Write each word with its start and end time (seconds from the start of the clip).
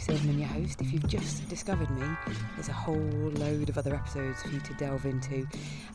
Silverman, 0.00 0.38
your 0.38 0.48
host. 0.48 0.80
If 0.80 0.92
you've 0.92 1.06
just 1.06 1.46
discovered 1.48 1.90
me, 1.90 2.06
there's 2.54 2.70
a 2.70 2.72
whole 2.72 2.96
load 2.96 3.68
of 3.68 3.76
other 3.76 3.94
episodes 3.94 4.42
for 4.42 4.48
you 4.48 4.60
to 4.60 4.74
delve 4.74 5.04
into. 5.04 5.46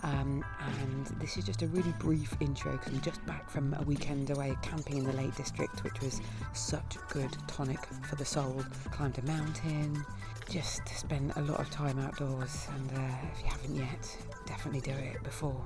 Um, 0.03 0.45
and 0.59 1.07
this 1.19 1.37
is 1.37 1.43
just 1.43 1.63
a 1.63 1.67
really 1.67 1.93
brief 1.97 2.35
intro 2.39 2.73
because 2.73 2.93
I'm 2.93 3.01
just 3.01 3.25
back 3.25 3.49
from 3.49 3.73
a 3.73 3.81
weekend 3.81 4.29
away 4.29 4.55
camping 4.61 4.97
in 4.97 5.05
the 5.05 5.13
Lake 5.13 5.35
District, 5.35 5.83
which 5.83 5.99
was 6.01 6.21
such 6.53 6.97
good 7.09 7.35
tonic 7.47 7.83
for 8.07 8.15
the 8.15 8.25
soul. 8.25 8.63
Climbed 8.91 9.17
a 9.17 9.23
mountain, 9.23 10.05
just 10.49 10.87
spent 10.87 11.35
a 11.35 11.41
lot 11.41 11.59
of 11.59 11.69
time 11.71 11.97
outdoors. 11.97 12.67
And 12.75 12.91
uh, 12.91 13.15
if 13.33 13.41
you 13.43 13.49
haven't 13.49 13.75
yet, 13.75 14.17
definitely 14.45 14.81
do 14.81 14.91
it 14.91 15.23
before 15.23 15.59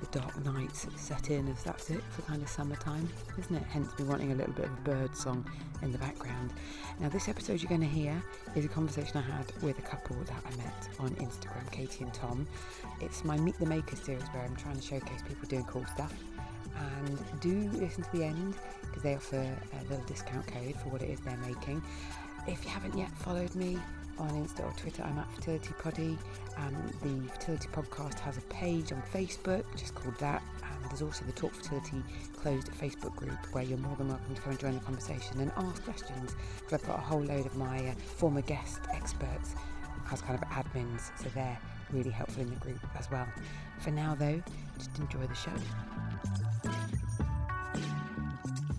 the 0.00 0.18
dark 0.18 0.44
nights 0.44 0.86
set 0.96 1.30
in 1.30 1.48
as 1.48 1.62
that's 1.62 1.90
it 1.90 2.02
for 2.10 2.22
kind 2.22 2.42
of 2.42 2.48
summertime, 2.48 3.08
isn't 3.38 3.54
it? 3.54 3.62
Hence 3.64 3.88
me 3.98 4.04
wanting 4.04 4.32
a 4.32 4.34
little 4.34 4.52
bit 4.52 4.66
of 4.66 4.72
a 4.72 4.80
bird 4.82 5.16
song 5.16 5.48
in 5.82 5.92
the 5.92 5.98
background. 5.98 6.52
Now, 7.00 7.08
this 7.08 7.28
episode 7.28 7.60
you're 7.60 7.68
going 7.68 7.80
to 7.80 7.86
hear 7.86 8.22
is 8.54 8.64
a 8.64 8.68
conversation 8.68 9.16
I 9.16 9.22
had 9.22 9.52
with 9.62 9.78
a 9.78 9.82
couple 9.82 10.16
that 10.24 10.42
I 10.46 10.56
met 10.56 10.88
on 10.98 11.10
Instagram, 11.16 11.70
Katie 11.70 12.04
and 12.04 12.12
Tom. 12.14 12.46
It's 13.00 13.24
my 13.24 13.36
Meet 13.36 13.58
the 13.58 13.66
Makers 13.66 14.00
series 14.00 14.24
where 14.32 14.42
I'm 14.44 14.56
trying 14.56 14.76
to 14.76 14.82
showcase 14.82 15.22
people 15.26 15.48
doing 15.48 15.64
cool 15.64 15.84
stuff. 15.94 16.12
And 16.76 17.40
do 17.40 17.70
listen 17.78 18.04
to 18.04 18.16
the 18.16 18.24
end 18.24 18.54
because 18.82 19.02
they 19.02 19.14
offer 19.14 19.36
a 19.36 19.90
little 19.90 20.04
discount 20.06 20.46
code 20.46 20.74
for 20.82 20.88
what 20.88 21.02
it 21.02 21.10
is 21.10 21.20
they're 21.20 21.36
making. 21.38 21.82
If 22.46 22.64
you 22.64 22.70
haven't 22.70 22.96
yet 22.96 23.10
followed 23.18 23.54
me, 23.54 23.78
on 24.18 24.30
Insta 24.30 24.64
or 24.64 24.72
Twitter. 24.76 25.02
I'm 25.02 25.18
at 25.18 25.30
Fertility 25.34 25.74
Poddy. 25.78 26.18
Um, 26.56 26.76
the 27.02 27.28
Fertility 27.32 27.68
Podcast 27.68 28.18
has 28.20 28.36
a 28.36 28.42
page 28.42 28.92
on 28.92 29.02
Facebook, 29.12 29.64
just 29.76 29.94
called 29.94 30.18
that. 30.18 30.42
And 30.62 30.90
there's 30.90 31.02
also 31.02 31.24
the 31.24 31.32
Talk 31.32 31.54
Fertility 31.54 32.02
closed 32.36 32.70
Facebook 32.72 33.14
group 33.16 33.38
where 33.52 33.64
you're 33.64 33.78
more 33.78 33.96
than 33.96 34.08
welcome 34.08 34.34
to 34.34 34.40
come 34.40 34.50
and 34.50 34.60
join 34.60 34.74
the 34.74 34.80
conversation 34.80 35.40
and 35.40 35.50
ask 35.56 35.82
questions. 35.84 36.34
Because 36.58 36.80
I've 36.80 36.86
got 36.86 36.98
a 36.98 37.02
whole 37.02 37.22
load 37.22 37.46
of 37.46 37.56
my 37.56 37.88
uh, 37.88 37.94
former 37.94 38.42
guest 38.42 38.80
experts 38.92 39.54
as 40.12 40.20
kind 40.20 40.40
of 40.40 40.48
admins, 40.48 41.10
so 41.20 41.28
they're 41.34 41.58
really 41.90 42.10
helpful 42.10 42.42
in 42.42 42.50
the 42.50 42.56
group 42.56 42.80
as 42.98 43.10
well. 43.10 43.26
For 43.80 43.90
now, 43.90 44.14
though, 44.14 44.42
just 44.78 44.96
enjoy 44.98 45.26
the 45.26 45.34
show. 45.34 45.50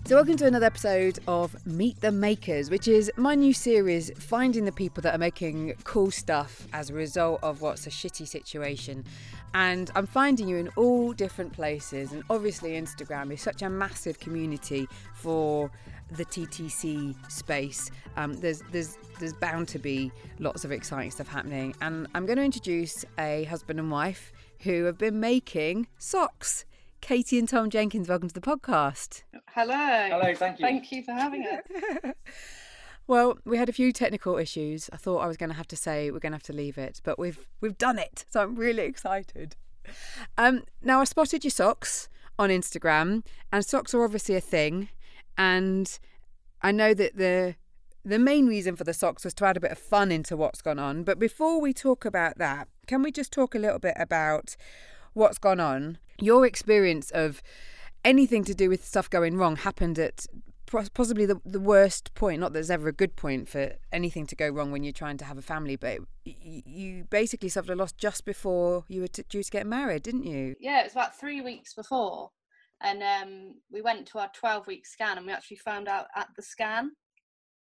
So, 0.06 0.14
welcome 0.14 0.36
to 0.36 0.46
another 0.46 0.66
episode 0.66 1.18
of 1.26 1.66
Meet 1.66 2.00
the 2.00 2.12
Makers, 2.12 2.70
which 2.70 2.86
is 2.86 3.10
my 3.16 3.34
new 3.34 3.52
series 3.52 4.12
finding 4.16 4.64
the 4.64 4.70
people 4.70 5.02
that 5.02 5.12
are 5.12 5.18
making 5.18 5.74
cool 5.82 6.12
stuff 6.12 6.68
as 6.72 6.90
a 6.90 6.94
result 6.94 7.40
of 7.42 7.60
what's 7.60 7.88
a 7.88 7.90
shitty 7.90 8.28
situation. 8.28 9.04
And 9.52 9.90
I'm 9.96 10.06
finding 10.06 10.46
you 10.46 10.58
in 10.58 10.68
all 10.76 11.12
different 11.12 11.52
places. 11.52 12.12
And 12.12 12.22
obviously, 12.30 12.80
Instagram 12.80 13.32
is 13.32 13.40
such 13.40 13.62
a 13.62 13.68
massive 13.68 14.20
community 14.20 14.86
for 15.16 15.72
the 16.12 16.24
TTC 16.24 17.16
space. 17.28 17.90
Um, 18.16 18.34
there's 18.34 18.62
there's 18.70 18.98
there's 19.18 19.32
bound 19.32 19.66
to 19.68 19.80
be 19.80 20.12
lots 20.38 20.64
of 20.64 20.70
exciting 20.70 21.10
stuff 21.10 21.26
happening, 21.26 21.74
and 21.80 22.06
I'm 22.14 22.26
going 22.26 22.38
to 22.38 22.44
introduce 22.44 23.04
a 23.18 23.42
husband 23.50 23.80
and 23.80 23.90
wife 23.90 24.32
who 24.60 24.84
have 24.84 24.98
been 24.98 25.18
making 25.18 25.88
socks. 25.98 26.64
Katie 27.00 27.38
and 27.38 27.48
Tom 27.48 27.70
Jenkins, 27.70 28.08
welcome 28.08 28.28
to 28.28 28.34
the 28.34 28.40
podcast. 28.40 29.22
Hello. 29.48 29.74
Hello, 29.74 30.34
thank 30.34 30.58
you. 30.58 30.66
Thank 30.66 30.92
you 30.92 31.02
for 31.04 31.12
having 31.12 31.46
us. 31.46 32.12
well, 33.06 33.38
we 33.44 33.58
had 33.58 33.68
a 33.68 33.72
few 33.72 33.92
technical 33.92 34.36
issues. 34.36 34.90
I 34.92 34.96
thought 34.96 35.18
I 35.18 35.26
was 35.26 35.36
going 35.36 35.50
to 35.50 35.56
have 35.56 35.68
to 35.68 35.76
say 35.76 36.10
we're 36.10 36.18
going 36.18 36.32
to 36.32 36.36
have 36.36 36.42
to 36.44 36.52
leave 36.52 36.78
it, 36.78 37.00
but 37.04 37.18
we've 37.18 37.46
we've 37.60 37.78
done 37.78 37.98
it. 37.98 38.24
So 38.30 38.42
I'm 38.42 38.56
really 38.56 38.82
excited. 38.82 39.56
Um, 40.36 40.64
now 40.82 41.00
I 41.00 41.04
spotted 41.04 41.44
your 41.44 41.50
socks 41.50 42.08
on 42.38 42.50
Instagram, 42.50 43.24
and 43.52 43.64
socks 43.64 43.94
are 43.94 44.02
obviously 44.02 44.34
a 44.34 44.40
thing, 44.40 44.88
and 45.38 45.98
I 46.62 46.72
know 46.72 46.92
that 46.94 47.16
the 47.16 47.54
the 48.04 48.18
main 48.18 48.46
reason 48.46 48.76
for 48.76 48.84
the 48.84 48.94
socks 48.94 49.24
was 49.24 49.34
to 49.34 49.44
add 49.44 49.56
a 49.56 49.60
bit 49.60 49.72
of 49.72 49.78
fun 49.78 50.12
into 50.12 50.36
what's 50.36 50.62
gone 50.62 50.78
on. 50.78 51.02
But 51.02 51.18
before 51.18 51.60
we 51.60 51.72
talk 51.72 52.04
about 52.04 52.38
that, 52.38 52.68
can 52.86 53.02
we 53.02 53.10
just 53.10 53.32
talk 53.32 53.54
a 53.54 53.58
little 53.58 53.80
bit 53.80 53.94
about 53.96 54.56
what's 55.16 55.38
gone 55.38 55.60
on. 55.60 55.98
Your 56.20 56.46
experience 56.46 57.10
of 57.10 57.42
anything 58.04 58.44
to 58.44 58.54
do 58.54 58.68
with 58.68 58.84
stuff 58.84 59.10
going 59.10 59.36
wrong 59.36 59.56
happened 59.56 59.98
at 59.98 60.26
possibly 60.66 61.26
the, 61.26 61.40
the 61.44 61.60
worst 61.60 62.12
point 62.14 62.40
not 62.40 62.48
that 62.48 62.54
there's 62.54 62.70
ever 62.70 62.88
a 62.88 62.92
good 62.92 63.14
point 63.14 63.48
for 63.48 63.72
anything 63.92 64.26
to 64.26 64.34
go 64.34 64.48
wrong 64.48 64.72
when 64.72 64.82
you're 64.82 64.92
trying 64.92 65.16
to 65.16 65.24
have 65.24 65.38
a 65.38 65.42
family 65.42 65.76
but 65.76 65.98
you 66.24 67.04
basically 67.08 67.48
suffered 67.48 67.70
a 67.70 67.76
loss 67.76 67.92
just 67.92 68.24
before 68.24 68.84
you 68.88 69.00
were 69.00 69.06
t- 69.06 69.22
due 69.28 69.44
to 69.44 69.50
get 69.50 69.64
married 69.64 70.02
didn't 70.02 70.24
you 70.24 70.56
yeah 70.58 70.80
it 70.80 70.84
was 70.84 70.92
about 70.92 71.18
three 71.18 71.40
weeks 71.40 71.72
before 71.72 72.30
and 72.82 73.00
um, 73.00 73.54
we 73.70 73.80
went 73.80 74.06
to 74.06 74.18
our 74.18 74.30
12 74.34 74.66
week 74.66 74.86
scan 74.86 75.18
and 75.18 75.26
we 75.26 75.32
actually 75.32 75.56
found 75.56 75.86
out 75.86 76.06
at 76.16 76.26
the 76.36 76.42
scan 76.42 76.90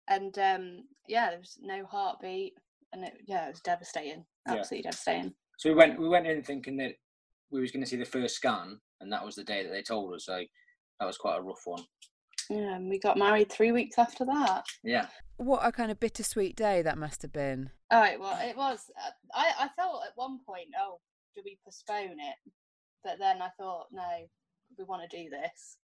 and 0.07 0.39
um, 0.39 0.83
yeah 1.07 1.29
there 1.29 1.39
was 1.39 1.57
no 1.61 1.85
heartbeat 1.85 2.53
and 2.93 3.03
it, 3.03 3.13
yeah 3.27 3.45
it 3.45 3.51
was 3.51 3.61
devastating 3.61 4.25
absolutely 4.47 4.77
yeah. 4.77 4.83
devastating 4.83 5.33
so 5.57 5.69
we 5.69 5.75
went 5.75 5.99
we 5.99 6.09
went 6.09 6.25
in 6.25 6.41
thinking 6.41 6.77
that 6.77 6.93
we 7.51 7.61
was 7.61 7.71
going 7.71 7.83
to 7.83 7.89
see 7.89 7.97
the 7.97 8.05
first 8.05 8.35
scan, 8.35 8.79
and 9.01 9.11
that 9.11 9.25
was 9.25 9.35
the 9.35 9.43
day 9.43 9.63
that 9.63 9.71
they 9.71 9.81
told 9.81 10.13
us. 10.13 10.25
So 10.25 10.41
that 10.99 11.05
was 11.05 11.17
quite 11.17 11.37
a 11.37 11.41
rough 11.41 11.61
one. 11.65 11.83
Yeah, 12.49 12.75
and 12.75 12.89
we 12.89 12.99
got 12.99 13.17
married 13.17 13.51
three 13.51 13.71
weeks 13.71 13.97
after 13.97 14.25
that. 14.25 14.65
Yeah. 14.83 15.07
What 15.37 15.65
a 15.65 15.71
kind 15.71 15.91
of 15.91 15.99
bittersweet 15.99 16.55
day 16.55 16.81
that 16.81 16.97
must 16.97 17.21
have 17.21 17.33
been. 17.33 17.71
Oh, 17.91 18.03
it 18.03 18.19
was. 18.19 18.37
It 18.41 18.57
was. 18.57 18.85
Uh, 19.05 19.11
I 19.33 19.65
I 19.65 19.67
thought 19.77 20.03
at 20.05 20.13
one 20.15 20.39
point, 20.45 20.69
oh, 20.79 20.99
do 21.35 21.41
we 21.43 21.57
postpone 21.63 22.17
it? 22.19 22.51
But 23.03 23.19
then 23.19 23.41
I 23.41 23.49
thought, 23.59 23.87
no, 23.91 24.27
we 24.77 24.83
want 24.85 25.09
to 25.09 25.17
do 25.17 25.29
this. 25.29 25.77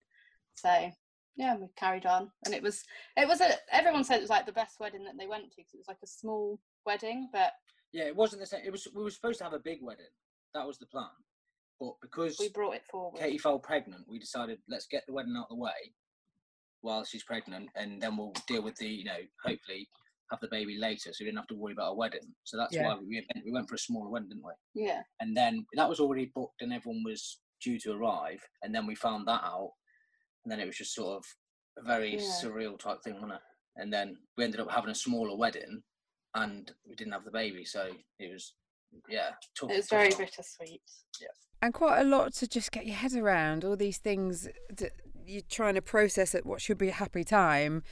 So 0.56 0.92
yeah, 1.36 1.56
we 1.58 1.68
carried 1.78 2.06
on, 2.06 2.32
and 2.46 2.54
it 2.54 2.64
was 2.64 2.84
it 3.18 3.28
was 3.28 3.42
a. 3.42 3.52
Everyone 3.72 4.04
said 4.04 4.18
it 4.18 4.22
was 4.22 4.30
like 4.30 4.46
the 4.46 4.52
best 4.52 4.80
wedding 4.80 5.04
that 5.04 5.18
they 5.20 5.28
went 5.28 5.52
to 5.52 5.58
because 5.58 5.74
it 5.74 5.80
was 5.80 5.88
like 5.88 6.02
a 6.04 6.08
small 6.08 6.60
wedding, 6.86 7.30
but 7.32 7.52
yeah, 7.92 8.06
it 8.06 8.16
wasn't 8.16 8.42
the 8.42 8.48
same. 8.48 8.62
It 8.66 8.72
was 8.72 8.88
we 8.96 9.04
were 9.04 9.12
supposed 9.12 9.40
to 9.40 9.44
have 9.44 9.54
a 9.54 9.60
big 9.60 9.80
wedding. 9.82 10.06
That 10.54 10.68
was 10.68 10.78
the 10.78 10.86
plan. 10.86 11.10
But 11.80 11.94
because 12.02 12.38
we 12.40 12.50
brought 12.50 12.76
it 12.76 12.86
forward, 12.90 13.20
Katie 13.20 13.38
fell 13.38 13.60
pregnant. 13.60 14.06
We 14.08 14.20
decided 14.20 14.60
let's 14.70 14.88
get 14.88 15.04
the 15.08 15.14
wedding 15.14 15.36
out 15.38 15.48
of 15.50 15.58
the 15.58 15.62
way 15.62 15.94
while 16.82 17.04
she's 17.04 17.24
pregnant, 17.24 17.70
and 17.76 18.02
then 18.02 18.18
we'll 18.18 18.34
deal 18.48 18.64
with 18.64 18.76
the 18.76 18.88
you 18.88 19.06
know 19.06 19.20
hopefully 19.44 19.88
have 20.32 20.40
the 20.40 20.48
baby 20.48 20.78
later, 20.78 21.12
so 21.12 21.18
we 21.20 21.26
didn't 21.26 21.38
have 21.38 21.48
to 21.48 21.56
worry 21.56 21.74
about 21.74 21.92
a 21.92 21.96
wedding. 21.96 22.34
So 22.44 22.58
that's 22.58 22.74
yeah. 22.74 22.88
why 22.88 22.96
we 22.96 23.16
went, 23.16 23.46
we 23.46 23.52
went 23.52 23.70
for 23.70 23.76
a 23.76 23.80
smaller 23.80 24.10
wedding, 24.10 24.30
didn't 24.30 24.44
we? 24.44 24.84
Yeah. 24.84 25.02
And 25.20 25.36
then 25.36 25.66
that 25.76 25.90
was 25.90 26.00
already 26.00 26.32
booked, 26.34 26.62
and 26.62 26.74
everyone 26.74 27.04
was 27.04 27.40
due 27.62 27.80
to 27.80 27.94
arrive, 27.94 28.42
and 28.62 28.74
then 28.74 28.86
we 28.86 28.96
found 28.96 29.28
that 29.28 29.44
out, 29.44 29.72
and 30.44 30.52
then 30.52 30.60
it 30.60 30.66
was 30.66 30.78
just 30.78 30.96
sort 30.96 31.18
of 31.18 31.26
a 31.78 31.86
very 31.86 32.16
yeah. 32.16 32.30
surreal 32.42 32.80
type 32.80 33.02
thing, 33.04 33.16
wasn't 33.16 33.34
it? 33.34 33.42
And 33.78 33.92
then 33.92 34.18
we 34.38 34.44
ended 34.44 34.60
up 34.60 34.72
having 34.72 34.92
a 34.92 34.96
smaller 34.96 35.36
wedding, 35.36 35.82
and 36.36 36.72
we 36.88 36.96
didn't 36.96 37.14
have 37.14 37.26
the 37.26 37.32
baby, 37.32 37.66
so 37.66 37.90
it 38.20 38.32
was 38.32 38.54
yeah. 39.10 39.30
Tough, 39.60 39.72
it 39.72 39.78
was 39.78 39.90
very 39.90 40.10
bittersweet. 40.10 40.82
Yeah 41.20 41.28
and 41.64 41.74
quite 41.74 42.02
a 42.02 42.04
lot 42.04 42.34
to 42.34 42.46
just 42.46 42.74
get 42.74 42.86
your 42.86 42.98
head 42.98 43.14
around 43.14 43.64
all 43.64 43.78
these 43.78 43.98
things 43.98 44.50
that 44.70 44.92
you're 45.26 45.42
trying 45.50 45.76
to 45.76 45.82
process 45.82 46.36
at 46.36 46.46
what 46.46 46.62
should 46.62 46.78
be 46.78 46.90
a 46.90 46.94
happy 46.94 47.24
time. 47.24 47.84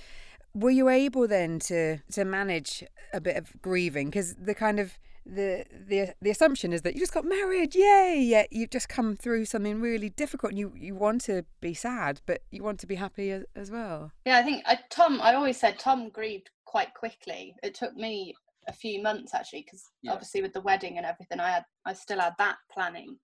Were 0.54 0.70
you 0.70 0.90
able 0.90 1.26
then 1.26 1.58
to 1.60 2.00
to 2.12 2.26
manage 2.26 2.84
a 3.14 3.22
bit 3.22 3.38
of 3.38 3.54
grieving? 3.62 4.10
Because 4.10 4.36
the 4.36 4.54
kind 4.54 4.78
of 4.78 5.00
the 5.26 5.64
the 5.72 6.14
the 6.22 6.30
assumption 6.30 6.74
is 6.74 6.82
that 6.82 6.96
you 6.96 7.00
just 7.00 7.14
got 7.14 7.24
married 7.24 7.74
yay! 7.74 8.20
Yet 8.22 8.50
you've 8.52 8.72
just 8.72 8.90
come 8.90 9.16
through 9.16 9.46
something 9.46 9.80
really 9.80 10.10
difficult 10.10 10.52
and 10.52 10.60
you 10.60 10.74
you 10.76 10.94
want 10.94 11.22
to 11.22 11.46
be 11.62 11.74
sad 11.74 12.20
but 12.26 12.42
you 12.52 12.64
want 12.64 12.82
to 12.82 12.88
be 12.88 12.96
happy 12.96 13.32
as, 13.32 13.46
as 13.56 13.72
well. 13.72 14.12
Yeah 14.26 14.40
i 14.40 14.44
think 14.44 14.64
uh, 14.68 14.76
tom 14.90 15.22
i 15.22 15.34
always 15.34 15.58
said 15.58 15.80
tom 15.80 16.10
grieved 16.10 16.50
quite 16.66 16.94
quickly. 16.94 17.56
It 17.64 17.76
took 17.76 17.96
me 17.96 18.34
a 18.72 18.74
few 18.74 19.02
months 19.02 19.34
actually 19.34 19.62
because 19.62 19.84
yeah. 20.02 20.12
obviously 20.12 20.42
with 20.42 20.54
the 20.54 20.62
wedding 20.62 20.98
and 20.98 21.06
everything 21.06 21.40
i 21.40 21.50
had 21.50 21.64
i 21.86 21.94
still 21.94 22.20
had 22.20 22.34
that 22.38 22.56
planning 22.74 23.18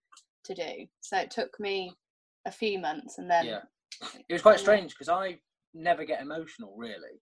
to 0.47 0.56
do. 0.56 0.85
So 1.02 1.18
it 1.18 1.31
took 1.31 1.59
me 1.59 1.94
a 2.46 2.52
few 2.52 2.80
months, 2.80 3.19
and 3.19 3.30
then 3.30 3.45
yeah, 3.45 3.62
it 4.27 4.33
was 4.33 4.42
quite 4.42 4.60
strange 4.60 4.92
because 4.92 5.10
I 5.10 5.38
never 5.74 6.06
get 6.06 6.21
emotional 6.21 6.75
really, 6.75 7.21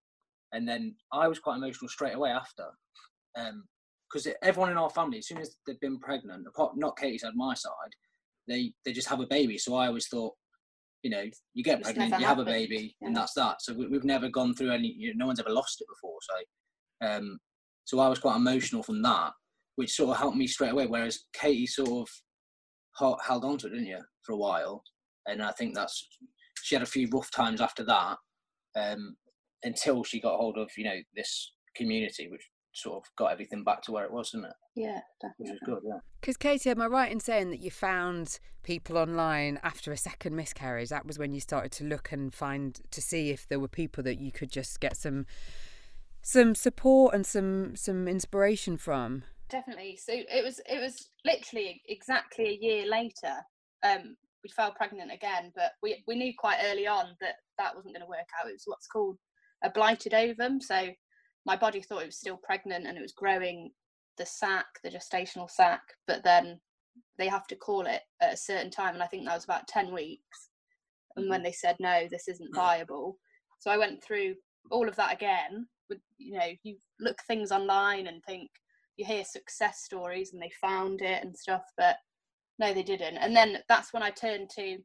and 0.54 0.68
then 0.68 0.96
I 1.12 1.28
was 1.28 1.40
quite 1.40 1.58
emotional 1.58 1.90
straight 1.90 2.16
away 2.16 2.30
after, 2.30 2.66
Um, 3.38 3.66
because 4.10 4.28
um, 4.28 4.34
everyone 4.44 4.72
in 4.72 4.78
our 4.78 4.90
family, 4.90 5.18
as 5.18 5.28
soon 5.28 5.40
as 5.40 5.56
they've 5.68 5.80
been 5.80 6.00
pregnant, 6.00 6.48
apart 6.48 6.74
not 6.78 6.98
Katie's 6.98 7.22
side, 7.22 7.34
my 7.36 7.54
side, 7.54 7.94
they 8.48 8.72
they 8.86 8.94
just 8.94 9.10
have 9.10 9.20
a 9.20 9.28
baby. 9.28 9.58
So 9.58 9.76
I 9.76 9.88
always 9.88 10.08
thought, 10.08 10.34
you 11.04 11.10
know, 11.10 11.26
you 11.54 11.64
get 11.64 11.82
pregnant, 11.82 12.20
you 12.20 12.26
have 12.26 12.40
a 12.40 12.46
baby, 12.46 12.96
yeah. 13.02 13.08
and 13.08 13.18
that's 13.18 13.34
that. 13.34 13.62
So 13.62 13.74
we, 13.74 13.92
have 13.92 14.04
never 14.04 14.30
gone 14.30 14.54
through 14.54 14.72
any. 14.72 14.94
You 14.98 15.10
know, 15.10 15.24
no 15.24 15.28
one's 15.28 15.40
ever 15.40 15.50
lost 15.50 15.82
it 15.82 15.88
before. 15.88 16.20
So, 16.22 17.08
um, 17.08 17.40
so 17.86 18.00
I 18.00 18.10
was 18.10 18.20
quite 18.20 18.36
emotional 18.36 18.84
from 18.84 19.02
that, 19.04 19.32
which 19.76 19.94
sort 19.94 20.12
of 20.12 20.18
helped 20.18 20.38
me 20.38 20.48
straight 20.48 20.72
away. 20.72 20.88
Whereas 20.88 21.24
Katie 21.34 21.68
sort 21.68 22.10
of 23.00 23.20
held 23.24 23.46
on 23.46 23.58
to 23.60 23.68
it, 23.68 23.72
didn't 23.72 23.86
you, 23.86 24.00
for 24.24 24.34
a 24.34 24.38
while? 24.38 24.84
And 25.28 25.42
I 25.42 25.52
think 25.52 25.76
that's 25.76 26.08
she 26.64 26.76
had 26.76 26.82
a 26.82 26.88
few 26.88 27.08
rough 27.14 27.32
times 27.32 27.62
after 27.62 27.84
that 27.86 28.18
um, 28.76 29.16
until 29.64 30.04
she 30.04 30.20
got 30.20 30.38
hold 30.38 30.58
of 30.58 30.70
you 30.78 30.84
know 30.84 30.98
this 31.16 31.54
community, 31.76 32.28
which 32.30 32.48
sort 32.74 32.98
of 32.98 33.04
got 33.18 33.32
everything 33.32 33.64
back 33.64 33.82
to 33.84 33.92
where 33.92 34.04
it 34.04 34.12
was, 34.12 34.32
didn't 34.32 34.48
it? 34.48 34.54
Yeah, 34.76 35.00
definitely. 35.22 35.54
Which 35.54 35.62
was 35.62 35.82
good, 35.82 35.84
yeah. 35.88 36.00
Because 36.20 36.38
Katie, 36.38 36.70
am 36.70 36.82
I 36.82 36.88
right 36.88 37.12
in 37.12 37.20
saying 37.20 37.50
that 37.52 37.62
you 37.62 37.72
found 37.72 38.40
people 38.64 38.98
online 38.98 39.60
after 39.64 39.92
a 39.92 39.98
second 39.98 40.36
miscarriage? 40.36 40.90
That 40.90 41.06
was 41.06 41.18
when 41.18 41.34
you 41.34 41.40
started 41.40 41.72
to 41.74 41.86
look 41.86 42.12
and 42.12 42.34
find 42.34 42.80
to 42.92 43.02
see 43.02 43.30
if 43.30 43.48
there 43.48 43.60
were 43.60 43.70
people 43.70 44.04
that 44.04 44.20
you 44.20 44.32
could 44.32 44.52
just 44.52 44.80
get 44.80 44.98
some 44.98 45.26
some 46.26 46.56
support 46.56 47.14
and 47.14 47.24
some 47.24 47.76
some 47.76 48.08
inspiration 48.08 48.78
from? 48.78 49.24
Definitely. 49.48 49.96
So 49.96 50.12
it 50.12 50.44
was 50.44 50.60
it 50.68 50.82
was 50.82 51.10
literally 51.24 51.84
exactly 51.88 52.48
a 52.48 52.66
year 52.66 52.90
later. 52.90 53.46
Um, 53.84 54.18
we 54.44 54.50
fell 54.50 54.72
pregnant 54.72 55.12
again, 55.14 55.52
but 55.56 55.74
we 55.84 56.04
we 56.08 56.16
knew 56.16 56.34
quite 56.36 56.58
early 56.66 56.88
on 56.88 57.16
that 57.22 57.36
that 57.60 57.76
wasn't 57.76 57.94
going 57.94 58.04
to 58.04 58.10
work 58.10 58.28
out. 58.42 58.50
It 58.50 58.54
was 58.54 58.64
what's 58.66 58.88
called 58.88 59.18
a 59.64 59.70
blighted 59.70 60.16
ovum. 60.16 60.60
So 60.60 60.90
my 61.46 61.56
body 61.56 61.80
thought 61.80 62.02
it 62.02 62.08
was 62.08 62.18
still 62.18 62.40
pregnant 62.42 62.88
and 62.88 62.98
it 62.98 63.02
was 63.02 63.14
growing 63.14 63.70
the 64.18 64.26
sac, 64.26 64.66
the 64.84 64.90
gestational 64.90 65.50
sac, 65.50 65.82
but 66.08 66.24
then 66.24 66.60
they 67.20 67.28
have 67.28 67.46
to 67.48 67.56
call 67.56 67.86
it 67.86 68.02
at 68.20 68.34
a 68.34 68.38
certain 68.38 68.72
time, 68.72 68.96
and 68.96 69.04
I 69.04 69.08
think 69.08 69.26
that 69.26 69.36
was 69.36 69.44
about 69.44 69.68
ten 69.68 69.94
weeks. 69.94 70.50
And 71.18 71.30
when 71.30 71.42
mm-hmm. 71.42 71.46
they 71.46 71.52
said 71.52 71.76
no, 71.80 72.08
this 72.10 72.28
isn't 72.28 72.50
viable, 72.56 73.20
so 73.60 73.70
I 73.70 73.78
went 73.78 74.04
through 74.04 74.34
all 74.72 74.90
of 74.90 74.96
that 74.96 75.14
again. 75.14 75.68
With 75.90 76.00
you 76.18 76.38
know, 76.38 76.48
you 76.64 76.78
look 77.00 77.20
things 77.28 77.52
online 77.52 78.08
and 78.08 78.24
think 78.24 78.50
you 78.98 79.06
hear 79.06 79.24
success 79.26 79.84
stories 79.84 80.34
and 80.34 80.42
they 80.42 80.52
found 80.62 81.02
it 81.02 81.24
and 81.24 81.36
stuff, 81.36 81.64
but 81.78 81.98
no, 82.60 82.74
they 82.74 82.84
didn't. 82.84 83.18
And 83.18 83.36
then 83.36 83.58
that's 83.68 83.94
when 83.94 84.04
I 84.04 84.10
turned 84.10 84.50
to 84.52 84.78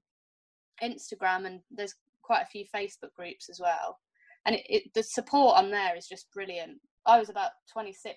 Instagram, 0.83 1.47
and 1.47 1.61
there's 1.71 1.95
quite 2.23 2.43
a 2.43 2.47
few 2.47 2.65
Facebook 2.75 3.15
groups 3.17 3.49
as 3.49 3.61
well. 3.61 3.99
And 4.47 4.57
it, 4.57 4.63
it, 4.69 4.83
the 4.95 5.03
support 5.03 5.57
on 5.57 5.71
there 5.71 5.97
is 5.97 6.09
just 6.09 6.33
brilliant. 6.33 6.79
I 7.07 7.19
was 7.19 7.29
about 7.29 7.51
26 7.73 8.17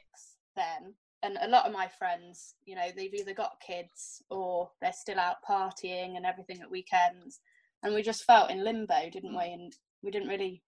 then, 0.55 0.93
and 1.21 1.37
a 1.41 1.47
lot 1.47 1.65
of 1.65 1.73
my 1.73 1.87
friends, 1.87 2.55
you 2.65 2.75
know, 2.75 2.87
they've 2.95 3.13
either 3.13 3.33
got 3.33 3.61
kids 3.65 4.21
or 4.29 4.69
they're 4.81 4.93
still 4.93 5.19
out 5.19 5.37
partying 5.47 6.17
and 6.17 6.25
everything 6.25 6.61
at 6.61 6.71
weekends. 6.71 7.39
And 7.81 7.93
we 7.93 8.01
just 8.01 8.25
felt 8.25 8.49
in 8.49 8.63
limbo, 8.63 9.09
didn't 9.11 9.35
we? 9.35 9.51
And 9.53 9.73
we 10.01 10.11
didn't 10.11 10.29
really, 10.29 10.63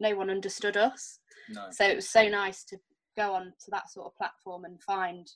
no 0.00 0.16
one 0.16 0.30
understood 0.30 0.76
us. 0.76 1.18
No. 1.48 1.66
So 1.70 1.84
it 1.84 1.96
was 1.96 2.08
so 2.08 2.28
nice 2.28 2.64
to 2.64 2.78
go 3.16 3.34
on 3.34 3.52
to 3.64 3.70
that 3.70 3.90
sort 3.90 4.06
of 4.06 4.16
platform 4.16 4.64
and 4.64 4.80
find 4.82 5.30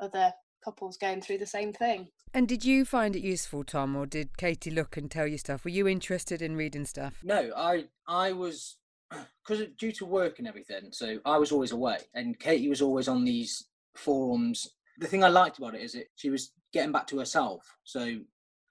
other 0.00 0.32
couples 0.64 0.96
going 0.96 1.20
through 1.20 1.38
the 1.38 1.46
same 1.46 1.72
thing. 1.72 2.08
And 2.32 2.48
did 2.48 2.64
you 2.64 2.84
find 2.84 3.16
it 3.16 3.22
useful, 3.22 3.64
Tom, 3.64 3.96
or 3.96 4.06
did 4.06 4.36
Katie 4.38 4.70
look 4.70 4.96
and 4.96 5.10
tell 5.10 5.26
you 5.26 5.38
stuff? 5.38 5.64
Were 5.64 5.70
you 5.70 5.88
interested 5.88 6.40
in 6.40 6.56
reading 6.56 6.84
stuff? 6.84 7.14
No, 7.22 7.50
I 7.56 7.84
I 8.06 8.32
was 8.32 8.76
because 9.46 9.66
due 9.78 9.92
to 9.92 10.06
work 10.06 10.38
and 10.38 10.48
everything. 10.48 10.88
So 10.92 11.18
I 11.24 11.38
was 11.38 11.52
always 11.52 11.72
away, 11.72 11.98
and 12.14 12.38
Katie 12.38 12.68
was 12.68 12.82
always 12.82 13.08
on 13.08 13.24
these 13.24 13.66
forums. 13.94 14.68
The 14.98 15.06
thing 15.06 15.24
I 15.24 15.28
liked 15.28 15.58
about 15.58 15.74
it 15.74 15.82
is 15.82 15.92
that 15.92 16.06
she 16.16 16.30
was 16.30 16.52
getting 16.72 16.92
back 16.92 17.06
to 17.08 17.18
herself. 17.18 17.76
So 17.84 18.18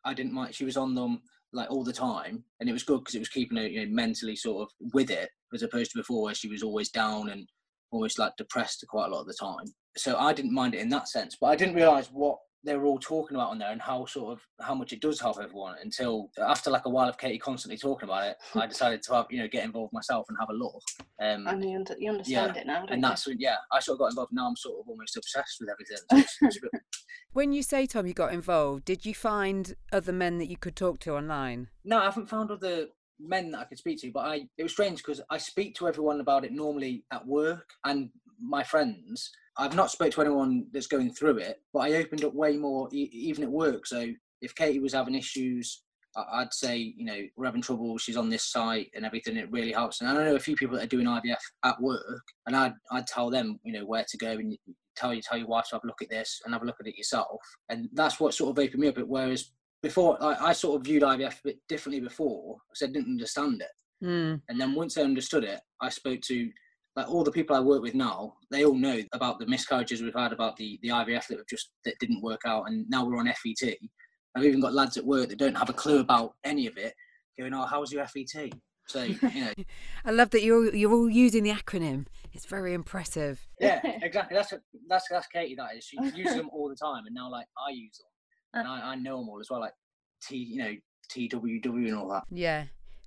I 0.03 0.13
didn't 0.13 0.33
mind. 0.33 0.55
She 0.55 0.65
was 0.65 0.77
on 0.77 0.95
them 0.95 1.21
like 1.53 1.69
all 1.69 1.83
the 1.83 1.93
time, 1.93 2.43
and 2.59 2.69
it 2.69 2.73
was 2.73 2.83
good 2.83 2.99
because 2.99 3.15
it 3.15 3.19
was 3.19 3.29
keeping 3.29 3.57
her 3.57 3.67
you 3.67 3.85
know, 3.85 3.91
mentally 3.93 4.35
sort 4.35 4.63
of 4.63 4.89
with 4.93 5.11
it, 5.11 5.29
as 5.53 5.63
opposed 5.63 5.91
to 5.91 5.97
before 5.97 6.23
where 6.23 6.35
she 6.35 6.47
was 6.47 6.63
always 6.63 6.89
down 6.89 7.29
and 7.29 7.47
almost 7.91 8.19
like 8.19 8.35
depressed 8.37 8.83
quite 8.87 9.07
a 9.07 9.09
lot 9.09 9.21
of 9.21 9.27
the 9.27 9.33
time. 9.33 9.65
So 9.97 10.17
I 10.17 10.33
didn't 10.33 10.53
mind 10.53 10.75
it 10.75 10.81
in 10.81 10.89
that 10.89 11.09
sense, 11.09 11.37
but 11.39 11.47
I 11.47 11.55
didn't 11.55 11.75
realise 11.75 12.07
what 12.07 12.37
they 12.63 12.75
were 12.75 12.85
all 12.85 12.99
talking 12.99 13.35
about 13.35 13.49
on 13.49 13.57
there 13.57 13.71
and 13.71 13.81
how 13.81 14.05
sort 14.05 14.33
of 14.33 14.41
how 14.59 14.75
much 14.75 14.93
it 14.93 15.01
does 15.01 15.19
help 15.19 15.37
everyone 15.41 15.75
until 15.81 16.29
after 16.37 16.69
like 16.69 16.85
a 16.85 16.89
while 16.89 17.09
of 17.09 17.17
Katie 17.17 17.39
constantly 17.39 17.77
talking 17.77 18.07
about 18.07 18.27
it, 18.27 18.37
I 18.55 18.67
decided 18.67 19.01
to 19.03 19.13
have 19.15 19.25
you 19.29 19.39
know 19.39 19.47
get 19.47 19.65
involved 19.65 19.93
myself 19.93 20.27
and 20.29 20.37
have 20.39 20.49
a 20.49 20.53
look. 20.53 20.81
Um, 21.19 21.47
and 21.47 21.63
you, 21.63 21.77
under, 21.77 21.95
you 21.97 22.11
understand 22.11 22.55
yeah, 22.55 22.61
it 22.61 22.67
now, 22.67 22.85
and 22.89 23.03
that's 23.03 23.27
yeah. 23.37 23.55
I 23.71 23.79
sort 23.79 23.95
of 23.95 23.99
got 23.99 24.11
involved. 24.11 24.31
Now 24.33 24.47
I'm 24.47 24.55
sort 24.55 24.79
of 24.79 24.89
almost 24.89 25.17
obsessed 25.17 25.57
with 25.59 25.69
everything. 25.69 25.97
So 25.97 26.17
it's, 26.17 26.37
it's 26.41 26.59
when 27.33 27.53
you 27.53 27.63
say 27.63 27.85
Tom, 27.85 28.05
you 28.05 28.13
got 28.13 28.33
involved, 28.33 28.85
did 28.85 29.05
you 29.05 29.13
find 29.13 29.75
other 29.91 30.11
men 30.13 30.37
that 30.39 30.49
you 30.49 30.57
could 30.57 30.75
talk 30.75 30.99
to 31.01 31.15
online? 31.15 31.69
No, 31.83 31.99
I 31.99 32.05
haven't 32.05 32.29
found 32.29 32.51
other 32.51 32.87
men 33.19 33.51
that 33.51 33.59
I 33.59 33.63
could 33.65 33.77
speak 33.77 34.01
to, 34.01 34.11
but 34.11 34.25
I 34.25 34.47
it 34.57 34.63
was 34.63 34.71
strange 34.71 35.03
because 35.03 35.21
I 35.29 35.37
speak 35.37 35.75
to 35.75 35.87
everyone 35.87 36.19
about 36.19 36.45
it 36.45 36.51
normally 36.51 37.03
at 37.11 37.25
work 37.25 37.69
and 37.85 38.09
my 38.41 38.63
friends. 38.63 39.31
I've 39.57 39.75
not 39.75 39.91
spoke 39.91 40.11
to 40.13 40.21
anyone 40.21 40.65
that's 40.71 40.87
going 40.87 41.13
through 41.13 41.37
it, 41.37 41.61
but 41.73 41.79
I 41.79 41.93
opened 41.93 42.23
up 42.23 42.33
way 42.33 42.57
more 42.57 42.89
e- 42.91 43.09
even 43.11 43.43
at 43.43 43.51
work. 43.51 43.85
So 43.85 44.07
if 44.41 44.55
Katie 44.55 44.79
was 44.79 44.93
having 44.93 45.13
issues, 45.13 45.83
I'd 46.15 46.53
say, 46.53 46.77
you 46.77 47.05
know, 47.05 47.21
we're 47.35 47.45
having 47.45 47.61
trouble. 47.61 47.97
She's 47.97 48.17
on 48.17 48.29
this 48.29 48.43
site 48.43 48.89
and 48.95 49.05
everything. 49.05 49.37
It 49.37 49.51
really 49.51 49.71
helps. 49.71 50.01
And 50.01 50.09
I 50.09 50.13
know 50.13 50.35
a 50.35 50.39
few 50.39 50.55
people 50.55 50.77
that 50.77 50.83
are 50.83 50.87
doing 50.87 51.05
IVF 51.05 51.37
at 51.63 51.81
work, 51.81 52.23
and 52.47 52.55
I'd, 52.55 52.73
I'd 52.91 53.07
tell 53.07 53.29
them, 53.29 53.59
you 53.63 53.73
know, 53.73 53.85
where 53.85 54.05
to 54.07 54.17
go 54.17 54.31
and 54.31 54.57
tell 55.01 55.13
you, 55.13 55.21
tell 55.21 55.37
your 55.37 55.47
wife 55.47 55.65
to 55.69 55.75
have 55.75 55.83
a 55.83 55.87
look 55.87 56.01
at 56.01 56.09
this 56.09 56.41
and 56.43 56.53
have 56.53 56.63
a 56.63 56.65
look 56.65 56.79
at 56.79 56.87
it 56.87 56.97
yourself. 56.97 57.41
And 57.69 57.89
that's 57.93 58.19
what 58.19 58.33
sort 58.33 58.51
of 58.51 58.63
opened 58.63 58.81
me 58.81 58.87
up. 58.87 58.97
Whereas 58.97 59.51
before, 59.81 60.21
I, 60.21 60.49
I 60.49 60.53
sort 60.53 60.79
of 60.79 60.85
viewed 60.85 61.03
IVF 61.03 61.39
a 61.39 61.43
bit 61.43 61.59
differently 61.67 61.99
before 61.99 62.57
because 62.69 62.87
I 62.87 62.91
didn't 62.91 63.11
understand 63.11 63.61
it. 63.61 64.05
Mm. 64.05 64.41
And 64.49 64.61
then 64.61 64.75
once 64.75 64.97
I 64.97 65.01
understood 65.01 65.43
it, 65.43 65.59
I 65.81 65.89
spoke 65.89 66.21
to 66.21 66.49
like 66.95 67.09
all 67.09 67.23
the 67.23 67.31
people 67.31 67.55
I 67.55 67.61
work 67.61 67.81
with 67.81 67.95
now, 67.95 68.33
they 68.49 68.65
all 68.65 68.75
know 68.75 68.99
about 69.13 69.39
the 69.39 69.47
miscarriages 69.47 70.01
we've 70.01 70.13
had, 70.13 70.33
about 70.33 70.57
the, 70.57 70.77
the 70.81 70.89
IVF 70.89 71.27
that 71.27 71.47
just 71.49 71.71
that 71.85 71.97
didn't 71.99 72.21
work 72.21 72.41
out, 72.45 72.63
and 72.67 72.85
now 72.89 73.05
we're 73.05 73.17
on 73.17 73.27
FET. 73.27 73.77
I've 74.35 74.43
even 74.43 74.59
got 74.59 74.73
lads 74.73 74.97
at 74.97 75.05
work 75.05 75.29
that 75.29 75.39
don't 75.39 75.57
have 75.57 75.69
a 75.69 75.73
clue 75.73 75.99
about 75.99 76.33
any 76.43 76.67
of 76.67 76.77
it, 76.77 76.93
going, 77.39 77.53
"Oh, 77.53 77.65
how's 77.65 77.93
your 77.93 78.05
FET?" 78.05 78.51
So 78.91 79.03
you 79.03 79.17
know, 79.21 79.53
I 80.05 80.11
love 80.11 80.31
that 80.31 80.43
you're 80.43 80.73
you're 80.75 80.91
all 80.91 81.09
using 81.09 81.43
the 81.43 81.51
acronym. 81.51 82.07
It's 82.33 82.45
very 82.45 82.73
impressive. 82.73 83.47
Yeah, 83.59 83.79
exactly. 84.01 84.35
That's 84.35 84.53
that's 84.89 85.07
that's 85.09 85.27
Katie. 85.27 85.55
That 85.55 85.75
is. 85.77 85.85
She 85.85 85.97
uses 86.15 86.35
them 86.35 86.49
all 86.53 86.69
the 86.69 86.75
time, 86.75 87.05
and 87.05 87.15
now 87.15 87.29
like 87.29 87.47
I 87.57 87.71
use 87.71 87.97
them, 87.97 88.61
and 88.61 88.67
uh. 88.67 88.71
I, 88.71 88.91
I 88.91 88.95
know 88.95 89.19
them 89.19 89.29
all 89.29 89.39
as 89.39 89.49
well. 89.49 89.61
Like 89.61 89.73
T, 90.21 90.35
you 90.35 90.57
know, 90.57 90.73
TWW 91.11 91.87
and 91.87 91.95
all 91.95 92.09
that. 92.09 92.23
Yeah. 92.29 92.65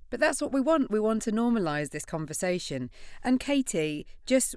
But 0.09 0.19
that's 0.19 0.41
what 0.41 0.53
we 0.53 0.61
want. 0.61 0.91
We 0.91 0.99
want 0.99 1.23
to 1.23 1.31
normalise 1.31 1.89
this 1.89 2.05
conversation. 2.05 2.89
And 3.23 3.39
Katie, 3.39 4.05
just 4.25 4.55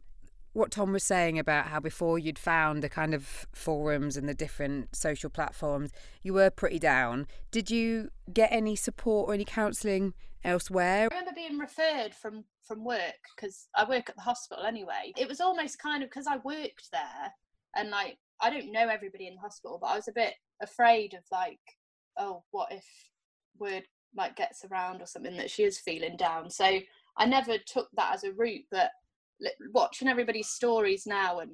what 0.59 0.73
Tom 0.73 0.93
was 0.93 1.05
saying 1.05 1.39
about 1.39 1.67
how 1.67 1.81
before 1.81 2.19
you'd 2.19 2.39
found 2.39 2.83
the 2.83 2.89
kind 2.89 3.15
of 3.15 3.47
forums 3.55 4.17
and 4.17 4.29
the 4.29 4.35
different 4.35 4.95
social 4.95 5.31
platforms, 5.31 5.93
you 6.23 6.35
were 6.35 6.51
pretty 6.51 6.79
down. 6.79 7.27
Did 7.51 7.71
you 7.71 8.11
get 8.33 8.51
any 8.53 8.75
support 8.77 9.29
or 9.29 9.35
any 9.35 9.45
counselling 9.45 10.15
elsewhere? 10.45 11.09
I 11.11 11.15
remember 11.15 11.33
being 11.35 11.59
referred 11.59 12.15
from 12.15 12.45
from 12.67 12.85
work 12.85 13.21
because 13.35 13.69
I 13.75 13.89
work 13.89 14.11
at 14.11 14.17
the 14.17 14.23
hospital 14.23 14.65
anyway. 14.65 15.13
It 15.17 15.29
was 15.29 15.41
almost 15.41 15.79
kind 15.79 16.03
of 16.03 16.11
because 16.11 16.27
I 16.27 16.37
worked 16.45 16.91
there 16.93 17.33
and 17.77 17.91
like 17.91 18.19
I 18.41 18.51
don't 18.51 18.73
know 18.73 18.89
everybody 18.89 19.27
in 19.27 19.37
the 19.37 19.41
hospital, 19.41 19.79
but 19.81 19.89
I 19.89 19.97
was 19.97 20.09
a 20.09 20.13
bit 20.13 20.35
afraid 20.61 21.15
of 21.15 21.23
like, 21.33 21.61
oh, 22.19 22.43
what 22.51 22.73
if 22.73 22.85
word 23.59 23.85
like 24.17 24.37
gets 24.37 24.65
around 24.65 25.01
or 25.03 25.07
something 25.07 25.37
that 25.37 25.51
she 25.51 25.63
is 25.63 25.79
feeling 25.79 26.17
down. 26.17 26.51
So 26.51 26.81
I 27.17 27.27
never 27.27 27.59
took 27.59 27.89
that 27.97 28.15
as 28.15 28.25
a 28.25 28.33
route, 28.33 28.65
but 28.71 28.91
watching 29.73 30.09
everybody's 30.09 30.49
stories 30.49 31.07
now 31.07 31.41
and 31.41 31.51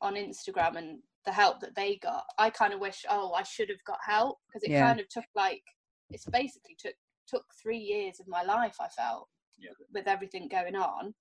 on 0.00 0.14
Instagram 0.14 0.76
and 0.76 0.98
the 1.24 1.32
help 1.32 1.60
that 1.60 1.74
they 1.74 1.96
got, 1.96 2.24
I 2.38 2.50
kind 2.50 2.72
of 2.72 2.80
wish, 2.80 3.04
oh, 3.10 3.32
I 3.32 3.42
should 3.42 3.68
have 3.68 3.82
got 3.86 3.98
help 4.06 4.38
because 4.46 4.62
it 4.62 4.70
yeah. 4.70 4.86
kind 4.86 5.00
of 5.00 5.08
took 5.08 5.24
like 5.34 5.62
it's 6.10 6.24
basically 6.26 6.76
took 6.78 6.94
took 7.26 7.44
three 7.60 7.78
years 7.78 8.20
of 8.20 8.28
my 8.28 8.42
life. 8.42 8.76
I 8.80 8.88
felt 8.88 9.28
yeah. 9.58 9.70
with 9.92 10.06
everything 10.06 10.48
going 10.48 10.76
on. 10.76 11.14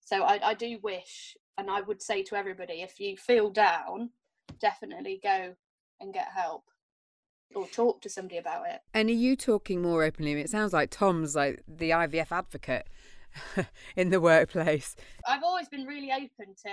So 0.00 0.24
I, 0.24 0.40
I 0.42 0.54
do 0.54 0.78
wish, 0.82 1.36
and 1.58 1.70
I 1.70 1.80
would 1.80 2.02
say 2.02 2.24
to 2.24 2.34
everybody, 2.34 2.82
if 2.82 2.98
you 2.98 3.16
feel 3.16 3.50
down, 3.50 4.10
definitely 4.60 5.20
go 5.22 5.54
and 6.00 6.12
get 6.12 6.28
help 6.34 6.64
or 7.54 7.66
talk 7.68 8.00
to 8.00 8.08
somebody 8.08 8.38
about 8.38 8.66
it. 8.66 8.80
And 8.94 9.08
are 9.08 9.12
you 9.12 9.36
talking 9.36 9.82
more 9.82 10.02
openly? 10.04 10.32
It 10.32 10.50
sounds 10.50 10.72
like 10.72 10.90
Tom's 10.90 11.36
like 11.36 11.62
the 11.68 11.90
IVF 11.90 12.32
advocate 12.32 12.88
in 13.96 14.10
the 14.10 14.20
workplace. 14.20 14.96
I've 15.26 15.42
always 15.42 15.68
been 15.68 15.86
really 15.86 16.12
open 16.12 16.54
to 16.66 16.72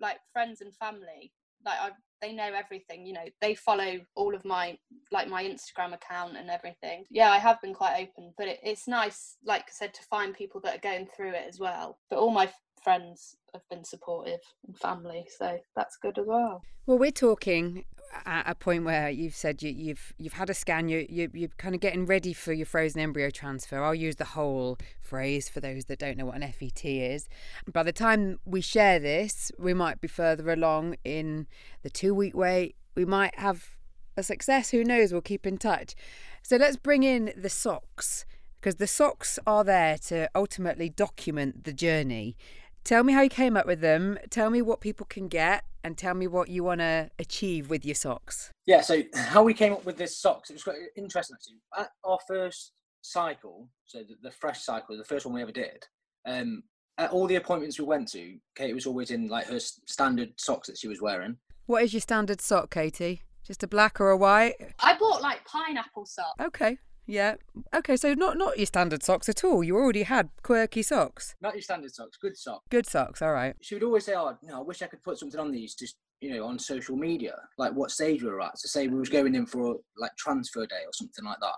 like 0.00 0.18
friends 0.32 0.60
and 0.60 0.74
family. 0.74 1.32
Like 1.64 1.78
I, 1.80 1.90
they 2.20 2.32
know 2.32 2.52
everything. 2.54 3.06
You 3.06 3.14
know, 3.14 3.24
they 3.40 3.54
follow 3.54 4.00
all 4.14 4.34
of 4.34 4.44
my 4.44 4.78
like 5.10 5.28
my 5.28 5.44
Instagram 5.44 5.94
account 5.94 6.36
and 6.36 6.50
everything. 6.50 7.04
Yeah, 7.10 7.30
I 7.30 7.38
have 7.38 7.60
been 7.60 7.74
quite 7.74 7.96
open, 8.02 8.32
but 8.36 8.48
it, 8.48 8.60
it's 8.62 8.88
nice, 8.88 9.36
like 9.44 9.62
I 9.62 9.72
said, 9.72 9.94
to 9.94 10.02
find 10.04 10.34
people 10.34 10.60
that 10.62 10.76
are 10.76 10.80
going 10.80 11.06
through 11.14 11.30
it 11.30 11.46
as 11.48 11.58
well. 11.58 11.98
But 12.10 12.18
all 12.18 12.30
my 12.30 12.50
friends 12.82 13.36
have 13.52 13.62
been 13.70 13.84
supportive 13.84 14.40
and 14.66 14.76
family, 14.78 15.26
so 15.38 15.58
that's 15.74 15.96
good 15.96 16.18
as 16.18 16.26
well. 16.26 16.62
Well, 16.86 16.98
we're 16.98 17.10
talking 17.10 17.84
at 18.24 18.48
a 18.48 18.54
point 18.54 18.84
where 18.84 19.10
you've 19.10 19.34
said 19.34 19.62
you, 19.62 19.70
have 19.70 19.78
you've, 19.78 20.12
you've 20.18 20.32
had 20.34 20.50
a 20.50 20.54
scan, 20.54 20.88
you, 20.88 21.06
you 21.08 21.30
you're 21.32 21.48
kind 21.56 21.74
of 21.74 21.80
getting 21.80 22.06
ready 22.06 22.32
for 22.32 22.52
your 22.52 22.66
frozen 22.66 23.00
embryo 23.00 23.30
transfer. 23.30 23.82
I'll 23.82 23.94
use 23.94 24.16
the 24.16 24.24
whole 24.24 24.78
phrase 25.00 25.48
for 25.48 25.60
those 25.60 25.86
that 25.86 25.98
don't 25.98 26.16
know 26.16 26.26
what 26.26 26.36
an 26.36 26.52
FET 26.52 26.84
is. 26.84 27.28
By 27.70 27.82
the 27.82 27.92
time 27.92 28.40
we 28.44 28.60
share 28.60 28.98
this, 28.98 29.52
we 29.58 29.74
might 29.74 30.00
be 30.00 30.08
further 30.08 30.52
along 30.52 30.96
in 31.04 31.46
the 31.82 31.90
two 31.90 32.14
week 32.14 32.34
wait. 32.34 32.76
We 32.94 33.04
might 33.04 33.38
have 33.38 33.76
a 34.16 34.22
success. 34.22 34.70
Who 34.70 34.84
knows? 34.84 35.12
We'll 35.12 35.22
keep 35.22 35.46
in 35.46 35.58
touch. 35.58 35.94
So 36.42 36.56
let's 36.56 36.76
bring 36.76 37.02
in 37.02 37.32
the 37.36 37.50
socks 37.50 38.24
because 38.60 38.76
the 38.76 38.86
socks 38.86 39.38
are 39.46 39.64
there 39.64 39.98
to 40.06 40.28
ultimately 40.34 40.88
document 40.88 41.64
the 41.64 41.72
journey. 41.72 42.36
Tell 42.84 43.02
me 43.02 43.12
how 43.12 43.22
you 43.22 43.30
came 43.30 43.56
up 43.56 43.66
with 43.66 43.80
them. 43.80 44.18
Tell 44.30 44.50
me 44.50 44.62
what 44.62 44.80
people 44.80 45.06
can 45.06 45.28
get 45.28 45.64
and 45.84 45.96
tell 45.96 46.14
me 46.14 46.26
what 46.26 46.48
you 46.48 46.64
want 46.64 46.80
to 46.80 47.10
achieve 47.18 47.70
with 47.70 47.84
your 47.84 47.94
socks. 47.94 48.50
Yeah, 48.66 48.80
so 48.80 49.02
how 49.14 49.44
we 49.44 49.54
came 49.54 49.72
up 49.72 49.84
with 49.84 49.98
this 49.98 50.18
socks, 50.18 50.50
it 50.50 50.54
was 50.54 50.64
quite 50.64 50.76
interesting 50.96 51.36
actually. 51.36 51.60
At 51.78 51.90
our 52.02 52.18
first 52.26 52.72
cycle, 53.02 53.68
so 53.84 53.98
the, 53.98 54.16
the 54.22 54.30
fresh 54.30 54.62
cycle, 54.62 54.96
the 54.96 55.04
first 55.04 55.26
one 55.26 55.34
we 55.34 55.42
ever 55.42 55.52
did, 55.52 55.84
um, 56.26 56.62
at 56.96 57.10
all 57.10 57.26
the 57.26 57.36
appointments 57.36 57.78
we 57.78 57.84
went 57.84 58.08
to, 58.12 58.36
Kate 58.56 58.74
was 58.74 58.86
always 58.86 59.10
in 59.10 59.28
like 59.28 59.46
her 59.46 59.60
standard 59.60 60.32
socks 60.38 60.68
that 60.68 60.78
she 60.78 60.88
was 60.88 61.02
wearing. 61.02 61.36
What 61.66 61.82
is 61.82 61.92
your 61.92 62.00
standard 62.00 62.40
sock, 62.40 62.70
Katie? 62.70 63.22
Just 63.46 63.62
a 63.62 63.66
black 63.66 64.00
or 64.00 64.10
a 64.10 64.16
white? 64.16 64.54
I 64.80 64.96
bought 64.96 65.20
like 65.20 65.44
pineapple 65.44 66.06
socks. 66.06 66.40
Okay. 66.40 66.78
Yeah. 67.06 67.34
Okay, 67.74 67.96
so 67.96 68.14
not 68.14 68.38
not 68.38 68.56
your 68.56 68.66
standard 68.66 69.02
socks 69.02 69.28
at 69.28 69.44
all. 69.44 69.62
You 69.62 69.76
already 69.76 70.04
had 70.04 70.30
quirky 70.42 70.82
socks. 70.82 71.34
Not 71.40 71.54
your 71.54 71.62
standard 71.62 71.94
socks, 71.94 72.16
good 72.16 72.36
socks. 72.36 72.64
Good 72.70 72.86
socks, 72.86 73.20
all 73.20 73.32
right. 73.32 73.54
She 73.60 73.74
would 73.74 73.82
always 73.84 74.04
say, 74.06 74.14
"Oh, 74.14 74.36
no, 74.42 74.58
I 74.58 74.62
wish 74.62 74.80
I 74.82 74.86
could 74.86 75.02
put 75.02 75.18
something 75.18 75.38
on 75.40 75.50
these, 75.52 75.74
just 75.74 75.96
you 76.20 76.34
know, 76.34 76.46
on 76.46 76.58
social 76.58 76.96
media, 76.96 77.36
like 77.58 77.72
what 77.72 77.90
stage 77.90 78.22
we 78.22 78.30
were 78.30 78.40
at." 78.40 78.58
So 78.58 78.68
say 78.68 78.88
we 78.88 78.98
was 78.98 79.10
going 79.10 79.34
in 79.34 79.44
for 79.46 79.76
like 79.98 80.12
transfer 80.16 80.64
day 80.66 80.82
or 80.86 80.92
something 80.92 81.24
like 81.24 81.40
that. 81.40 81.54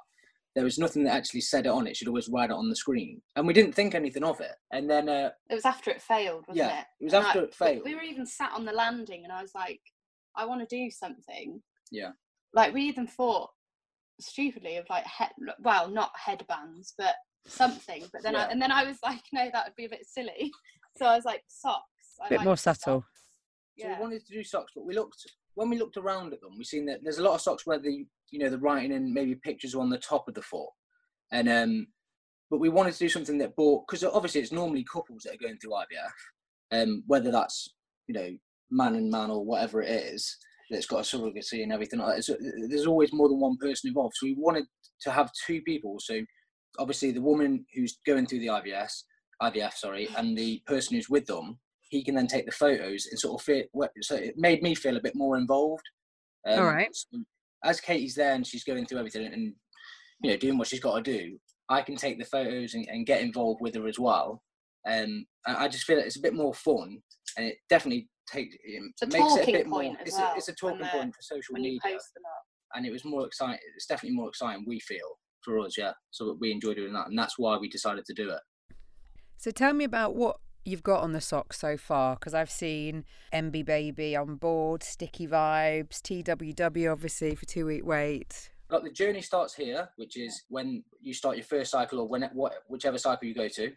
There 0.56 0.64
was 0.64 0.78
nothing 0.78 1.04
that 1.04 1.14
actually 1.14 1.42
said 1.42 1.66
it 1.66 1.70
on 1.70 1.86
it. 1.86 1.96
She'd 1.96 2.08
always 2.08 2.28
write 2.30 2.50
it 2.50 2.54
on 2.56 2.68
the 2.68 2.74
screen, 2.76 3.20
and 3.36 3.46
we 3.46 3.52
didn't 3.52 3.74
think 3.74 3.94
anything 3.94 4.24
of 4.24 4.40
it. 4.40 4.52
And 4.72 4.88
then, 4.90 5.08
uh, 5.08 5.30
It 5.50 5.54
was 5.54 5.66
after 5.66 5.90
it 5.90 6.00
failed, 6.02 6.46
wasn't 6.48 6.66
Yeah, 6.66 6.80
it? 6.80 6.86
it 7.00 7.04
was 7.04 7.12
And 7.12 7.24
after 7.26 7.40
I- 7.40 7.44
it 7.44 7.54
failed. 7.54 7.82
We 7.84 7.94
were 7.94 8.00
even 8.02 8.26
sat 8.26 8.52
on 8.52 8.64
the 8.64 8.72
landing, 8.72 9.22
and 9.22 9.32
I 9.32 9.42
was 9.42 9.54
like, 9.54 9.82
I 10.34 10.44
want 10.46 10.66
to 10.66 10.76
do 10.76 10.90
something. 10.90 11.62
Yeah. 11.92 12.12
Like 12.54 12.72
we 12.72 12.82
even 12.84 13.06
thought 13.06 13.50
stupidly 14.20 14.76
of 14.76 14.86
like 14.90 15.04
head, 15.04 15.30
well, 15.60 15.88
not 15.88 16.10
headbands, 16.16 16.94
but 16.98 17.14
something. 17.46 18.04
But 18.12 18.22
then, 18.22 18.34
Yeah. 18.34 18.46
I, 18.46 18.50
and 18.50 18.60
then 18.60 18.72
I 18.72 18.84
was 18.84 18.98
like, 19.02 19.22
no, 19.32 19.48
that 19.52 19.66
would 19.66 19.76
be 19.76 19.86
a 19.86 19.90
bit 19.90 20.06
silly. 20.06 20.50
So 20.96 21.06
I 21.06 21.14
was 21.16 21.24
like, 21.24 21.42
socks. 21.48 21.82
a 22.24 22.28
Bit 22.28 22.38
like 22.38 22.44
more 22.46 22.56
socks. 22.56 22.80
subtle. 22.80 23.04
So 23.78 23.88
we 23.88 23.94
wanted 24.00 24.24
to 24.26 24.32
do 24.32 24.42
socks, 24.42 24.72
but 24.74 24.86
we 24.86 24.94
looked 24.94 25.22
when 25.54 25.68
we 25.70 25.78
looked 25.78 25.96
around 25.96 26.32
at 26.32 26.40
them, 26.40 26.56
we 26.56 26.64
seen 26.64 26.86
that 26.86 27.00
there's 27.02 27.18
a 27.18 27.22
lot 27.22 27.34
of 27.34 27.40
socks 27.40 27.66
where 27.66 27.78
the 27.78 28.06
you 28.30 28.38
know 28.38 28.48
the 28.48 28.58
writing 28.58 28.92
and 28.92 29.12
maybe 29.12 29.34
pictures 29.34 29.74
are 29.74 29.80
on 29.80 29.90
the 29.90 29.98
top 29.98 30.28
of 30.28 30.34
the 30.34 30.40
foot, 30.42 30.70
and 31.30 31.48
um, 31.48 31.86
but 32.50 32.58
we 32.58 32.70
wanted 32.70 32.92
to 32.94 32.98
do 32.98 33.08
something 33.08 33.36
that 33.38 33.54
brought 33.54 33.86
because 33.86 34.02
obviously 34.04 34.40
it's 34.40 34.52
normally 34.52 34.84
couples 34.84 35.22
that 35.24 35.34
are 35.34 35.38
going 35.46 35.58
through 35.58 35.72
IVF, 35.72 36.82
um, 36.82 37.02
whether 37.06 37.30
that's 37.30 37.74
you 38.06 38.14
know 38.14 38.30
man 38.70 38.94
and 38.94 39.10
man 39.10 39.30
or 39.30 39.44
whatever 39.44 39.82
it 39.82 39.90
is 39.90 40.36
that's 40.70 40.86
got 40.86 41.00
a 41.00 41.16
surrogacy 41.16 41.62
and 41.62 41.72
everything 41.72 42.00
like 42.00 42.16
that. 42.16 42.22
So 42.22 42.36
there's 42.68 42.86
always 42.86 43.12
more 43.12 43.28
than 43.28 43.40
one 43.40 43.56
person 43.58 43.88
involved. 43.88 44.14
So 44.16 44.26
we 44.26 44.34
wanted 44.38 44.64
to 45.02 45.10
have 45.10 45.30
two 45.46 45.60
people. 45.62 45.96
So 46.00 46.20
obviously 46.78 47.12
the 47.12 47.22
woman 47.22 47.64
who's 47.74 47.98
going 48.06 48.26
through 48.26 48.40
the 48.40 48.48
IVS, 48.48 49.02
IVF, 49.42 49.74
sorry, 49.74 50.08
and 50.16 50.36
the 50.36 50.62
person 50.66 50.96
who's 50.96 51.08
with 51.08 51.26
them, 51.26 51.58
he 51.90 52.02
can 52.02 52.14
then 52.14 52.26
take 52.26 52.46
the 52.46 52.52
photos 52.52 53.06
and 53.06 53.18
sort 53.18 53.40
of 53.40 53.44
fit. 53.44 53.68
So 54.02 54.16
it 54.16 54.34
made 54.36 54.62
me 54.62 54.74
feel 54.74 54.96
a 54.96 55.02
bit 55.02 55.14
more 55.14 55.36
involved. 55.36 55.84
Um, 56.48 56.60
All 56.60 56.66
right. 56.66 56.88
so 56.92 57.18
as 57.64 57.80
Katie's 57.80 58.14
there 58.14 58.34
and 58.34 58.46
she's 58.46 58.64
going 58.64 58.86
through 58.86 58.98
everything 58.98 59.26
and 59.26 59.54
you 60.22 60.30
know 60.30 60.36
doing 60.36 60.58
what 60.58 60.68
she's 60.68 60.80
got 60.80 60.96
to 60.96 61.18
do, 61.18 61.38
I 61.68 61.82
can 61.82 61.96
take 61.96 62.18
the 62.18 62.24
photos 62.24 62.74
and, 62.74 62.86
and 62.88 63.06
get 63.06 63.22
involved 63.22 63.60
with 63.60 63.74
her 63.74 63.86
as 63.86 63.98
well. 63.98 64.42
Um, 64.88 65.26
I 65.46 65.64
I 65.64 65.68
just 65.68 65.84
feel 65.84 65.96
that 65.96 66.06
it's 66.06 66.16
a 66.16 66.22
bit 66.22 66.34
more 66.34 66.54
fun, 66.54 66.98
and 67.36 67.46
it 67.46 67.56
definitely 67.68 68.08
takes 68.26 68.54
it 68.62 68.82
a 69.02 69.06
makes 69.06 69.36
it 69.36 69.48
a 69.48 69.52
bit 69.52 69.66
more. 69.66 69.82
It's, 69.82 70.16
well 70.16 70.32
a, 70.32 70.36
it's 70.36 70.48
a 70.48 70.52
talking 70.54 70.78
they're- 70.78 70.90
point 70.90 71.14
for 71.14 71.22
social 71.22 71.54
media, 71.54 71.78
post 71.82 72.14
them 72.14 72.22
up. 72.26 72.42
and 72.74 72.86
it 72.86 72.90
was 72.92 73.04
more 73.04 73.26
exciting. 73.26 73.58
It's 73.76 73.86
definitely 73.86 74.16
more 74.16 74.28
exciting. 74.28 74.64
We 74.66 74.80
feel 74.80 75.18
for 75.42 75.58
us, 75.60 75.76
yeah. 75.78 75.92
So 76.10 76.36
we 76.40 76.50
enjoy 76.52 76.74
doing 76.74 76.92
that, 76.94 77.06
and 77.08 77.18
that's 77.18 77.38
why 77.38 77.56
we 77.56 77.68
decided 77.68 78.04
to 78.06 78.14
do 78.14 78.30
it. 78.30 78.40
So 79.38 79.50
tell 79.50 79.72
me 79.72 79.84
about 79.84 80.14
what 80.16 80.38
you've 80.64 80.82
got 80.82 81.02
on 81.02 81.12
the 81.12 81.20
socks 81.20 81.58
so 81.60 81.76
far, 81.76 82.16
because 82.16 82.34
I've 82.34 82.50
seen 82.50 83.04
MB 83.32 83.64
Baby 83.64 84.16
on 84.16 84.36
board, 84.36 84.82
Sticky 84.82 85.28
Vibes, 85.28 86.00
TWW 86.00 86.90
obviously 86.90 87.34
for 87.34 87.44
two 87.46 87.66
week 87.66 87.86
wait. 87.86 88.50
Got 88.68 88.82
the 88.82 88.90
journey 88.90 89.22
starts 89.22 89.54
here, 89.54 89.88
which 89.94 90.16
is 90.16 90.42
when 90.48 90.82
you 91.00 91.14
start 91.14 91.36
your 91.36 91.44
first 91.44 91.70
cycle 91.70 92.00
or 92.00 92.08
when 92.08 92.28
what 92.32 92.54
whichever 92.68 92.98
cycle 92.98 93.28
you 93.28 93.34
go 93.34 93.46
to. 93.46 93.70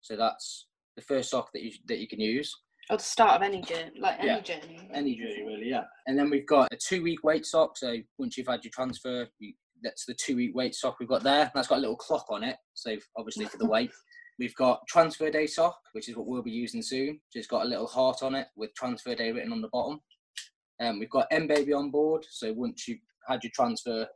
So 0.00 0.16
that's 0.16 0.66
the 0.96 1.02
first 1.02 1.30
sock 1.30 1.52
that 1.52 1.62
you 1.62 1.70
that 1.86 2.00
you 2.00 2.08
can 2.08 2.18
use. 2.18 2.52
Or 2.90 2.96
the 2.96 3.02
start 3.02 3.36
of 3.36 3.42
any 3.42 3.62
journey, 3.62 3.92
like 3.98 4.18
any 4.18 4.28
Yeah. 4.28 4.40
journey. 4.40 4.88
Any 4.92 5.14
journey 5.16 5.44
really, 5.46 5.68
yeah. 5.68 5.84
And 6.06 6.18
then 6.18 6.30
we've 6.30 6.46
got 6.46 6.72
a 6.72 6.76
two 6.76 7.02
week 7.02 7.22
wait 7.24 7.46
sock. 7.46 7.76
So 7.78 7.96
once 8.18 8.36
you've 8.36 8.48
had 8.48 8.64
your 8.64 8.72
transfer, 8.72 9.28
you, 9.38 9.54
that's 9.82 10.04
the 10.06 10.14
two 10.14 10.36
week 10.36 10.52
wait 10.54 10.74
sock 10.74 10.98
we've 11.00 11.08
got 11.08 11.22
there. 11.22 11.50
That's 11.54 11.68
got 11.68 11.78
a 11.78 11.80
little 11.80 11.96
clock 11.96 12.26
on 12.30 12.42
it. 12.42 12.56
So 12.74 12.96
obviously 13.16 13.46
for 13.46 13.58
the 13.58 13.66
wait. 13.68 13.90
We've 14.38 14.54
got 14.56 14.80
transfer 14.88 15.30
day 15.30 15.46
sock, 15.46 15.78
which 15.92 16.08
is 16.08 16.16
what 16.16 16.26
we'll 16.26 16.42
be 16.42 16.50
using 16.50 16.82
soon. 16.82 17.20
Just 17.32 17.50
got 17.50 17.64
a 17.64 17.68
little 17.68 17.86
heart 17.86 18.22
on 18.22 18.34
it 18.34 18.48
with 18.56 18.74
transfer 18.74 19.14
day 19.14 19.30
written 19.30 19.52
on 19.52 19.60
the 19.60 19.68
bottom. 19.68 20.00
Um, 20.80 20.98
we've 20.98 21.10
got 21.10 21.26
M 21.30 21.46
baby 21.46 21.72
on 21.74 21.90
board. 21.90 22.24
So 22.28 22.52
once 22.54 22.88
you've 22.88 22.98
had 23.28 23.44
your 23.44 23.52
transfer, 23.54 24.06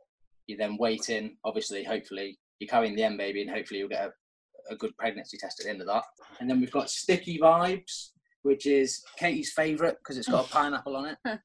you 0.47 0.57
then 0.57 0.75
wait 0.79 1.09
in. 1.09 1.37
Obviously, 1.45 1.83
hopefully, 1.83 2.37
you're 2.59 2.67
carrying 2.67 2.95
the 2.95 3.03
M 3.03 3.15
baby, 3.15 3.43
and 3.43 3.51
hopefully 3.51 3.79
you'll 3.79 3.89
get 3.89 4.05
a, 4.07 4.73
a 4.73 4.75
good 4.75 4.97
pregnancy 4.97 5.37
test 5.37 5.59
at 5.61 5.65
the 5.65 5.69
end 5.69 5.81
of 5.81 5.87
that. 5.87 6.03
And 6.39 6.49
then 6.49 6.59
we've 6.59 6.71
got 6.71 6.89
sticky 6.89 7.37
vibes, 7.39 8.09
which 8.47 8.65
is 8.65 9.03
Katie's 9.19 9.51
favourite 9.51 9.97
because 9.97 10.17
it's 10.17 10.29
got 10.29 10.45
a 10.45 10.49
pineapple 10.53 10.95
on 10.95 11.05
it. 11.05 11.39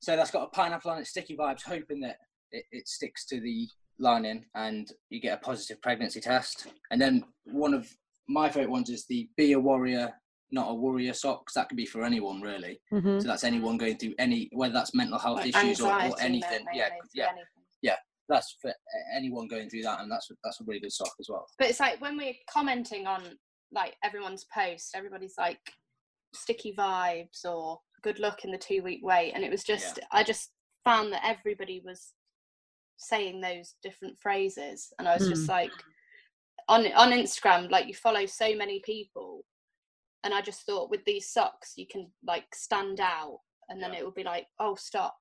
So 0.00 0.16
that's 0.16 0.30
got 0.30 0.44
a 0.44 0.48
pineapple 0.48 0.90
on 0.90 0.98
it, 0.98 1.06
sticky 1.06 1.34
vibes, 1.34 1.62
hoping 1.62 2.00
that 2.00 2.18
it, 2.52 2.64
it 2.70 2.86
sticks 2.86 3.24
to 3.26 3.40
the 3.40 3.66
lining 3.98 4.44
and 4.54 4.92
you 5.08 5.18
get 5.18 5.38
a 5.38 5.40
positive 5.40 5.80
pregnancy 5.80 6.20
test. 6.20 6.66
And 6.90 7.00
then 7.00 7.24
one 7.44 7.72
of 7.72 7.88
my 8.28 8.48
favourite 8.50 8.70
ones 8.70 8.90
is 8.90 9.06
the 9.06 9.28
Be 9.38 9.52
a 9.52 9.58
Warrior, 9.58 10.12
Not 10.52 10.70
a 10.70 10.74
Worrier 10.74 11.14
socks. 11.14 11.54
That 11.54 11.70
could 11.70 11.78
be 11.78 11.86
for 11.86 12.04
anyone 12.04 12.42
really. 12.42 12.80
Mm-hmm. 12.92 13.20
So 13.20 13.26
that's 13.26 13.44
anyone 13.44 13.78
going 13.78 13.96
through 13.96 14.14
any, 14.18 14.50
whether 14.52 14.74
that's 14.74 14.94
mental 14.94 15.18
health 15.18 15.38
Like 15.38 15.56
issues 15.56 15.80
or, 15.80 15.90
or 15.90 16.20
anything. 16.20 16.66
mainly, 16.66 16.82
Yeah, 17.14 17.28
to 17.28 17.34
yeah, 17.80 17.96
that's 18.28 18.56
for 18.60 18.72
anyone 19.16 19.48
going 19.48 19.70
through 19.70 19.82
that, 19.82 20.00
and 20.00 20.10
that's 20.10 20.28
that's 20.42 20.60
a 20.60 20.64
really 20.64 20.80
good 20.80 20.92
sock 20.92 21.12
as 21.18 21.28
well. 21.28 21.46
But 21.58 21.68
it's 21.68 21.80
like 21.80 22.00
when 22.00 22.16
we're 22.16 22.34
commenting 22.50 23.06
on 23.06 23.22
like 23.72 23.96
everyone's 24.02 24.46
post, 24.54 24.94
everybody's 24.94 25.34
like 25.38 25.60
sticky 26.34 26.74
vibes 26.76 27.44
or 27.44 27.80
good 28.02 28.18
luck 28.18 28.44
in 28.44 28.50
the 28.50 28.58
two 28.58 28.82
week 28.82 29.00
wait. 29.02 29.32
And 29.34 29.44
it 29.44 29.50
was 29.50 29.64
just 29.64 29.98
I 30.12 30.22
just 30.22 30.50
found 30.84 31.12
that 31.12 31.24
everybody 31.24 31.82
was 31.84 32.12
saying 32.96 33.40
those 33.40 33.74
different 33.82 34.18
phrases 34.20 34.92
and 34.98 35.08
I 35.08 35.16
was 35.16 35.28
just 35.28 35.46
hmm. 35.46 35.52
like 35.52 35.70
on 36.68 36.86
on 36.92 37.10
Instagram, 37.10 37.70
like 37.70 37.86
you 37.86 37.94
follow 37.94 38.26
so 38.26 38.54
many 38.54 38.80
people 38.84 39.44
and 40.22 40.32
I 40.32 40.40
just 40.40 40.62
thought 40.62 40.90
with 40.90 41.04
these 41.04 41.30
socks 41.30 41.72
you 41.76 41.86
can 41.90 42.10
like 42.26 42.46
stand 42.54 43.00
out 43.00 43.38
and 43.68 43.82
then 43.82 43.92
Yeah. 43.92 44.00
it 44.00 44.04
would 44.04 44.14
be 44.14 44.24
like, 44.24 44.46
oh 44.60 44.74
stop. 44.74 45.16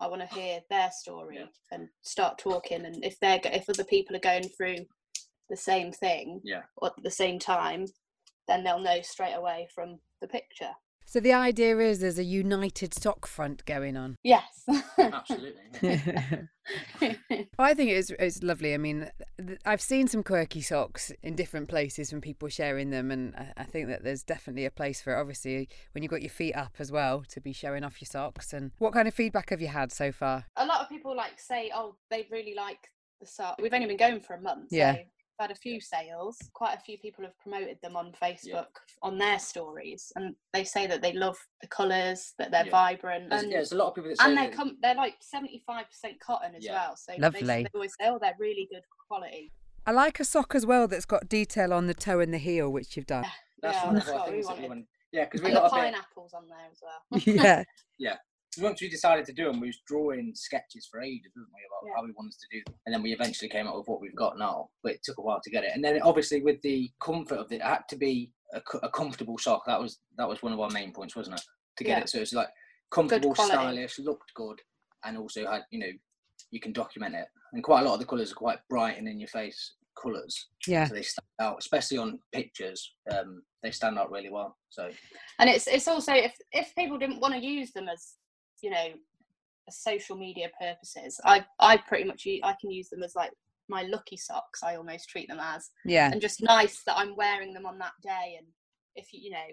I 0.00 0.08
want 0.08 0.28
to 0.28 0.34
hear 0.34 0.60
their 0.68 0.90
story 0.90 1.36
Yeah. 1.38 1.46
and 1.70 1.88
start 2.02 2.38
talking 2.38 2.84
and 2.86 3.04
if 3.04 3.20
they're 3.20 3.40
if 3.44 3.68
other 3.68 3.84
people 3.84 4.16
are 4.16 4.20
going 4.20 4.48
through 4.48 4.78
the 5.48 5.56
same 5.56 5.92
thing 5.92 6.40
Yeah. 6.44 6.62
at 6.82 6.92
the 7.02 7.10
same 7.10 7.38
time, 7.38 7.86
then 8.48 8.64
they'll 8.64 8.78
know 8.80 9.00
straight 9.02 9.34
away 9.34 9.68
from 9.74 9.98
the 10.20 10.28
picture. 10.28 10.70
So 11.04 11.20
the 11.20 11.32
idea 11.32 11.76
is 11.78 11.98
there's 12.00 12.18
a 12.18 12.24
united 12.24 12.94
sock 12.94 13.26
front 13.26 13.64
going 13.66 13.96
on. 13.96 14.16
Yes. 14.22 14.64
Absolutely. 14.98 15.60
yeah. 15.82 16.42
I 17.58 17.74
think 17.74 17.90
it's 17.90 18.10
it's 18.18 18.42
lovely. 18.42 18.72
I 18.72 18.78
mean, 18.78 19.10
th- 19.44 19.58
I've 19.66 19.80
seen 19.80 20.06
some 20.06 20.22
quirky 20.22 20.62
socks 20.62 21.12
in 21.22 21.34
different 21.34 21.68
places 21.68 22.08
from 22.10 22.20
people 22.20 22.48
sharing 22.48 22.90
them, 22.90 23.10
and 23.10 23.34
I- 23.34 23.52
I 23.58 23.64
think 23.64 23.88
that 23.88 24.04
there's 24.04 24.22
definitely 24.22 24.64
a 24.64 24.70
place 24.70 25.02
for 25.02 25.14
it. 25.14 25.20
Obviously, 25.20 25.68
when 25.92 26.02
you've 26.02 26.10
got 26.10 26.22
your 26.22 26.30
feet 26.30 26.54
up 26.54 26.74
as 26.78 26.92
well, 26.92 27.24
to 27.28 27.40
be 27.40 27.52
showing 27.52 27.84
off 27.84 28.00
your 28.00 28.06
socks. 28.06 28.52
And 28.52 28.70
what 28.78 28.92
kind 28.94 29.08
of 29.08 29.12
feedback 29.14 29.50
have 29.50 29.60
you 29.60 29.68
had 29.68 29.92
so 29.92 30.12
far? 30.12 30.46
a 30.56 30.64
lot 30.64 30.80
of 30.80 30.88
people 30.88 31.14
like 31.16 31.38
say, 31.40 31.70
oh, 31.74 31.96
they 32.10 32.26
really 32.30 32.54
like 32.54 32.88
the 33.20 33.26
sock. 33.26 33.56
We've 33.60 33.74
only 33.74 33.86
been 33.86 33.96
going 33.96 34.20
for 34.20 34.34
a 34.34 34.40
month. 34.40 34.68
Yeah. 34.70 34.94
So 34.94 35.00
we've 35.38 35.48
had 35.48 35.56
a 35.56 35.58
few 35.58 35.80
sales. 35.80 36.38
Quite 36.52 36.76
a 36.76 36.80
few 36.80 36.98
people 36.98 37.24
have 37.24 37.38
promoted 37.38 37.78
them 37.82 37.96
on 37.96 38.12
Facebook 38.22 38.66
on 39.02 39.18
their 39.18 39.38
stories, 39.38 40.12
and 40.16 40.34
they 40.52 40.64
say 40.64 40.86
that 40.86 41.02
they 41.02 41.12
love 41.12 41.38
the 41.60 41.66
colours, 41.68 42.34
that 42.38 42.50
they're 42.50 42.64
Yeah. 42.66 42.70
vibrant, 42.70 43.30
There's, 43.30 43.42
and, 43.42 43.50
yeah, 43.50 43.58
there's 43.58 43.72
a 43.72 43.76
lot 43.76 43.88
of 43.88 43.94
people 43.94 44.10
that 44.10 44.18
say 44.18 44.24
and 44.28 44.36
they're 44.36 44.50
com- 44.50 44.78
they're 44.80 44.94
like 44.94 45.16
seventy 45.20 45.62
five 45.66 45.86
percent 45.88 46.20
cotton 46.20 46.54
as 46.54 46.64
Yeah. 46.64 46.72
well. 46.72 46.96
So 46.96 47.12
they, 47.12 47.18
Lovely. 47.18 47.42
they 47.42 47.66
always 47.74 47.94
say, 48.00 48.08
oh, 48.08 48.18
they're 48.20 48.36
really 48.38 48.68
good 48.70 48.82
quality. 49.08 49.52
I 49.86 49.90
like 49.90 50.20
a 50.20 50.24
sock 50.24 50.54
as 50.54 50.64
well 50.64 50.86
that's 50.86 51.04
got 51.06 51.28
detail 51.28 51.72
on 51.72 51.86
the 51.88 51.94
toe 51.94 52.20
and 52.20 52.32
the 52.32 52.38
heel, 52.38 52.70
which 52.70 52.96
you've 52.96 53.06
done. 53.06 53.24
that's 53.60 53.76
yeah, 53.78 53.86
one 53.86 53.96
of 53.96 54.08
our 54.08 54.26
things 54.26 54.46
we 54.48 54.68
wanted. 54.68 54.86
Yeah, 55.12 55.24
because 55.24 55.42
we 55.42 55.48
And 55.48 55.56
the 55.56 55.60
got 55.60 55.72
a 55.72 55.74
bit. 55.74 55.80
pineapples 55.82 56.32
on 56.34 56.48
there 56.48 56.68
as 56.70 56.80
well. 56.82 57.20
yeah. 57.98 58.16
'cause 58.18 58.18
once 58.60 58.80
we 58.82 58.88
decided 58.88 59.24
to 59.26 59.32
do 59.32 59.44
them, 59.44 59.60
we 59.60 59.68
was 59.68 59.80
drawing 59.86 60.32
sketches 60.34 60.86
for 60.90 61.00
ages, 61.00 61.32
wasn't 61.34 61.52
we, 61.54 61.60
about 61.66 61.86
Yeah. 61.88 61.96
how 61.96 62.04
we 62.04 62.12
wanted 62.12 62.38
to 62.38 62.46
do 62.50 62.62
them. 62.66 62.74
And 62.86 62.94
then 62.94 63.02
we 63.02 63.12
eventually 63.12 63.48
came 63.48 63.66
up 63.66 63.76
with 63.76 63.88
what 63.88 64.00
we've 64.00 64.14
got 64.14 64.38
now. 64.38 64.70
But 64.82 64.92
it 64.92 65.02
took 65.02 65.18
a 65.18 65.22
while 65.22 65.40
to 65.42 65.50
get 65.50 65.64
it. 65.64 65.72
And 65.74 65.82
then 65.84 66.00
obviously 66.02 66.42
with 66.42 66.60
the 66.62 66.90
comfort 67.00 67.36
of 67.38 67.50
it, 67.52 67.56
it 67.56 67.62
had 67.62 67.88
to 67.88 67.96
be 67.96 68.30
a, 68.52 68.60
a 68.82 68.90
comfortable 68.90 69.38
sock. 69.38 69.64
That 69.66 69.80
was 69.80 70.00
that 70.18 70.28
was 70.28 70.42
one 70.42 70.52
of 70.52 70.60
our 70.60 70.70
main 70.70 70.92
points, 70.92 71.16
wasn't 71.16 71.38
it? 71.38 71.44
To 71.78 71.84
get 71.84 71.98
Yeah. 71.98 72.02
it 72.02 72.08
so 72.10 72.18
it's 72.18 72.32
like 72.34 72.48
comfortable, 72.90 73.34
stylish, 73.34 73.98
looked 73.98 74.34
good, 74.34 74.60
and 75.04 75.16
also 75.16 75.46
had 75.50 75.62
you 75.70 75.78
know 75.78 75.92
you 76.50 76.60
can 76.60 76.72
document 76.72 77.14
it. 77.14 77.26
And 77.52 77.62
quite 77.64 77.80
a 77.80 77.84
lot 77.84 77.94
of 77.94 78.00
the 78.00 78.06
colours 78.06 78.32
are 78.32 78.36
quite 78.36 78.58
bright 78.68 78.98
and 78.98 79.08
in 79.08 79.18
your 79.18 79.28
face 79.28 79.74
colours. 80.00 80.48
Yeah. 80.66 80.86
So 80.86 80.94
they 80.94 81.02
stand 81.02 81.26
out, 81.40 81.56
especially 81.58 81.98
on 81.98 82.18
pictures. 82.32 82.92
Um, 83.10 83.42
they 83.62 83.70
stand 83.70 83.98
out 83.98 84.10
really 84.10 84.30
well. 84.30 84.56
So 84.68 84.90
and 85.38 85.48
it's 85.48 85.66
it's 85.66 85.88
also 85.88 86.12
if 86.12 86.34
if 86.52 86.74
people 86.74 86.98
didn't 86.98 87.20
want 87.20 87.34
to 87.34 87.40
use 87.40 87.72
them 87.72 87.88
as 87.88 88.14
you 88.62 88.70
know 88.70 88.88
social 89.70 90.16
media 90.16 90.48
purposes 90.60 91.20
i 91.24 91.44
i 91.60 91.76
pretty 91.76 92.04
much 92.04 92.26
i 92.42 92.54
can 92.60 92.70
use 92.70 92.88
them 92.88 93.02
as 93.02 93.14
like 93.14 93.30
my 93.68 93.82
lucky 93.82 94.16
socks 94.16 94.62
i 94.64 94.74
almost 94.74 95.08
treat 95.08 95.28
them 95.28 95.38
as 95.40 95.70
Yeah. 95.84 96.10
and 96.10 96.20
just 96.20 96.42
nice 96.42 96.82
that 96.84 96.96
i'm 96.98 97.14
wearing 97.16 97.52
them 97.54 97.66
on 97.66 97.78
that 97.78 97.92
day 98.02 98.36
and 98.38 98.46
if 98.96 99.12
you 99.12 99.20
you 99.22 99.30
know 99.30 99.46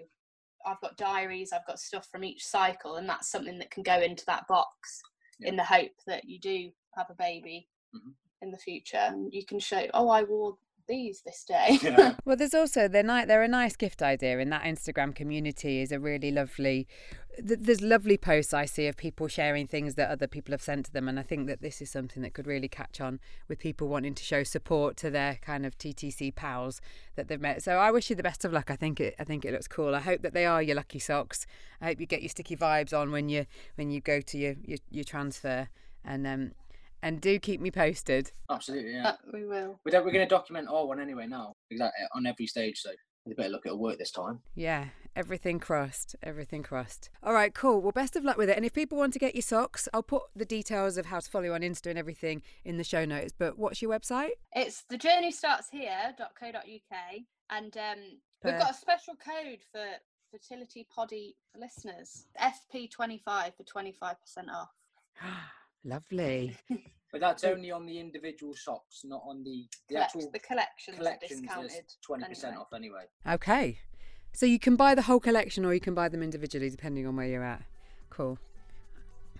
I've 0.66 0.80
got 0.82 0.98
diaries, 0.98 1.52
I've 1.54 1.66
got 1.66 1.78
stuff 1.80 2.06
from 2.12 2.22
each 2.22 2.44
cycle, 2.44 2.96
and 2.96 3.08
that's 3.08 3.30
something 3.30 3.58
that 3.60 3.70
can 3.70 3.82
go 3.82 3.98
into 4.02 4.26
that 4.26 4.46
box 4.46 5.00
Yeah. 5.38 5.48
in 5.48 5.56
the 5.56 5.64
hope 5.64 5.92
that 6.06 6.26
you 6.26 6.38
do 6.38 6.70
have 6.96 7.08
a 7.08 7.14
baby 7.14 7.66
Mhm. 7.94 8.14
in 8.42 8.50
the 8.50 8.58
future, 8.58 8.98
and 8.98 9.32
you 9.32 9.42
can 9.46 9.58
show, 9.58 9.88
oh, 9.94 10.10
I 10.10 10.22
wore 10.22 10.58
these 10.90 11.22
this 11.24 11.44
day. 11.44 11.78
Yeah. 11.82 12.14
Well, 12.26 12.36
there's 12.36 12.54
also 12.54 12.88
they're 12.88 13.02
ni- 13.12 13.24
they're 13.24 13.42
a 13.42 13.48
nice 13.62 13.76
gift 13.76 14.02
idea, 14.02 14.38
and 14.40 14.52
that 14.52 14.62
Instagram 14.64 15.14
community 15.14 15.80
is 15.80 15.90
a 15.92 15.98
really 15.98 16.30
lovely. 16.30 16.86
th- 17.36 17.60
There's 17.66 17.80
lovely 17.80 18.18
posts 18.18 18.52
I 18.52 18.66
see 18.66 18.86
of 18.88 18.96
people 18.96 19.26
sharing 19.28 19.66
things 19.66 19.94
that 19.94 20.10
other 20.10 20.26
people 20.26 20.52
have 20.52 20.62
sent 20.70 20.86
to 20.86 20.92
them, 20.92 21.08
and 21.08 21.18
I 21.18 21.22
think 21.22 21.46
that 21.48 21.60
this 21.62 21.80
is 21.80 21.90
something 21.90 22.22
that 22.22 22.34
could 22.34 22.46
really 22.46 22.68
catch 22.68 23.00
on 23.00 23.20
with 23.48 23.58
people 23.58 23.88
wanting 23.88 24.14
to 24.14 24.24
show 24.32 24.42
support 24.42 24.96
to 24.98 25.10
their 25.10 25.38
kind 25.50 25.64
of 25.64 25.78
TTC 25.78 26.34
pals 26.34 26.80
that 27.16 27.28
they've 27.28 27.40
met. 27.40 27.62
So 27.62 27.72
I 27.78 27.90
wish 27.90 28.10
you 28.10 28.16
the 28.16 28.22
best 28.30 28.44
of 28.44 28.52
luck. 28.52 28.70
I 28.70 28.76
think 28.76 29.00
it 29.00 29.14
I 29.18 29.24
think 29.24 29.44
it 29.44 29.52
looks 29.52 29.68
cool. 29.68 29.94
I 29.94 30.00
hope 30.00 30.22
that 30.22 30.34
they 30.34 30.46
are 30.46 30.62
your 30.62 30.76
lucky 30.76 30.98
socks. 30.98 31.46
I 31.80 31.86
hope 31.86 32.00
you 32.00 32.06
get 32.06 32.22
your 32.22 32.28
sticky 32.36 32.56
vibes 32.56 32.92
on 32.96 33.10
when 33.10 33.28
you 33.28 33.46
when 33.76 33.90
you 33.90 34.00
go 34.00 34.20
to 34.20 34.36
your 34.38 34.54
your, 34.70 34.78
your 34.90 35.04
transfer, 35.04 35.68
and 36.04 36.26
um 36.26 36.52
and 37.02 37.20
do 37.20 37.38
keep 37.38 37.60
me 37.60 37.70
posted. 37.70 38.32
Absolutely, 38.50 38.92
yeah. 38.92 39.02
That 39.02 39.18
we 39.32 39.44
will. 39.44 39.80
We're, 39.84 40.02
we're 40.04 40.12
going 40.12 40.26
to 40.26 40.26
document 40.26 40.68
all 40.68 40.88
one 40.88 41.00
anyway 41.00 41.26
now, 41.26 41.54
exactly 41.70 42.04
on 42.14 42.26
every 42.26 42.46
stage. 42.46 42.80
So 42.80 42.90
we 43.24 43.34
better 43.34 43.50
look 43.50 43.66
at 43.66 43.70
it 43.70 43.72
all 43.72 43.78
work 43.78 43.98
this 43.98 44.10
time. 44.10 44.40
Yeah, 44.54 44.86
everything 45.14 45.58
crossed, 45.58 46.16
everything 46.22 46.62
crossed. 46.62 47.10
All 47.22 47.32
right, 47.32 47.54
cool. 47.54 47.80
Well, 47.80 47.92
best 47.92 48.16
of 48.16 48.24
luck 48.24 48.36
with 48.36 48.50
it. 48.50 48.56
And 48.56 48.64
if 48.64 48.72
people 48.72 48.98
want 48.98 49.12
to 49.14 49.18
get 49.18 49.34
your 49.34 49.42
socks, 49.42 49.88
I'll 49.92 50.02
put 50.02 50.22
the 50.34 50.44
details 50.44 50.96
of 50.96 51.06
how 51.06 51.20
to 51.20 51.30
follow 51.30 51.44
you 51.44 51.54
on 51.54 51.60
Insta 51.60 51.86
and 51.86 51.98
everything 51.98 52.42
in 52.64 52.76
the 52.76 52.84
show 52.84 53.04
notes. 53.04 53.32
But 53.36 53.58
what's 53.58 53.82
your 53.82 53.90
website? 53.90 54.30
It's 54.54 54.84
the 54.88 54.98
journey 54.98 55.32
starts 55.32 55.68
here.co.uk, 55.70 56.98
and 57.50 57.76
um, 57.76 57.98
we've 58.44 58.58
got 58.58 58.70
a 58.70 58.74
special 58.74 59.14
code 59.14 59.60
for 59.72 59.84
fertility 60.30 60.86
poddy 60.94 61.36
listeners 61.58 62.26
FP25 62.40 63.52
for 63.56 63.64
25% 63.64 64.14
off. 64.52 64.70
Lovely. 65.84 66.56
But 67.12 67.20
that's 67.20 67.42
only 67.42 67.72
on 67.72 67.86
the 67.86 67.98
individual 67.98 68.54
socks, 68.54 69.00
not 69.04 69.22
on 69.26 69.42
the 69.42 69.66
the 69.88 69.94
Collect- 69.96 70.14
actual 70.14 70.30
the 70.30 70.38
collections, 70.38 70.96
collections. 70.96 71.32
are 71.32 71.34
Is 71.34 71.40
discounted. 71.72 71.84
twenty 72.02 72.24
percent 72.26 72.52
anyway. 72.52 72.60
off 72.60 72.72
anyway. 72.72 73.04
Okay. 73.28 73.78
So 74.32 74.46
you 74.46 74.60
can 74.60 74.76
buy 74.76 74.94
the 74.94 75.02
whole 75.02 75.18
collection 75.18 75.64
or 75.64 75.74
you 75.74 75.80
can 75.80 75.92
buy 75.92 76.08
them 76.08 76.22
individually 76.22 76.70
depending 76.70 77.08
on 77.08 77.16
where 77.16 77.26
you're 77.26 77.42
at. 77.42 77.62
Cool. 78.10 78.38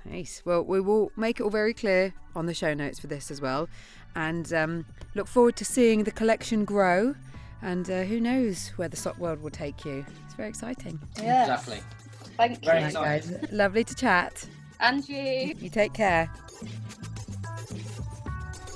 Nice. 0.04 0.42
Well, 0.44 0.64
we 0.64 0.80
will 0.80 1.12
make 1.16 1.38
it 1.38 1.44
all 1.44 1.50
very 1.50 1.72
clear 1.72 2.12
on 2.34 2.46
the 2.46 2.54
show 2.54 2.74
notes 2.74 2.98
for 2.98 3.06
this 3.06 3.30
as 3.30 3.40
well. 3.40 3.68
And 4.16 4.52
um, 4.52 4.84
look 5.14 5.28
forward 5.28 5.54
to 5.58 5.64
seeing 5.64 6.02
the 6.02 6.10
collection 6.10 6.64
grow. 6.64 7.14
And 7.62 7.88
uh, 7.88 8.02
who 8.02 8.18
knows 8.18 8.70
where 8.74 8.88
the 8.88 8.96
sock 8.96 9.16
world 9.18 9.40
will 9.40 9.50
take 9.50 9.84
you. 9.84 10.04
It's 10.24 10.34
very 10.34 10.48
exciting. 10.48 10.98
Yes. 11.22 11.48
Exactly. 11.48 11.82
Thank 12.36 12.64
Very 12.64 12.78
you. 12.78 12.84
Right, 12.98 13.18
exciting. 13.22 13.40
guys. 13.42 13.52
Lovely 13.52 13.84
to 13.84 13.94
chat. 13.94 14.44
And 14.80 15.06
you. 15.08 15.54
You 15.58 15.68
take 15.68 15.92
care. 15.92 16.30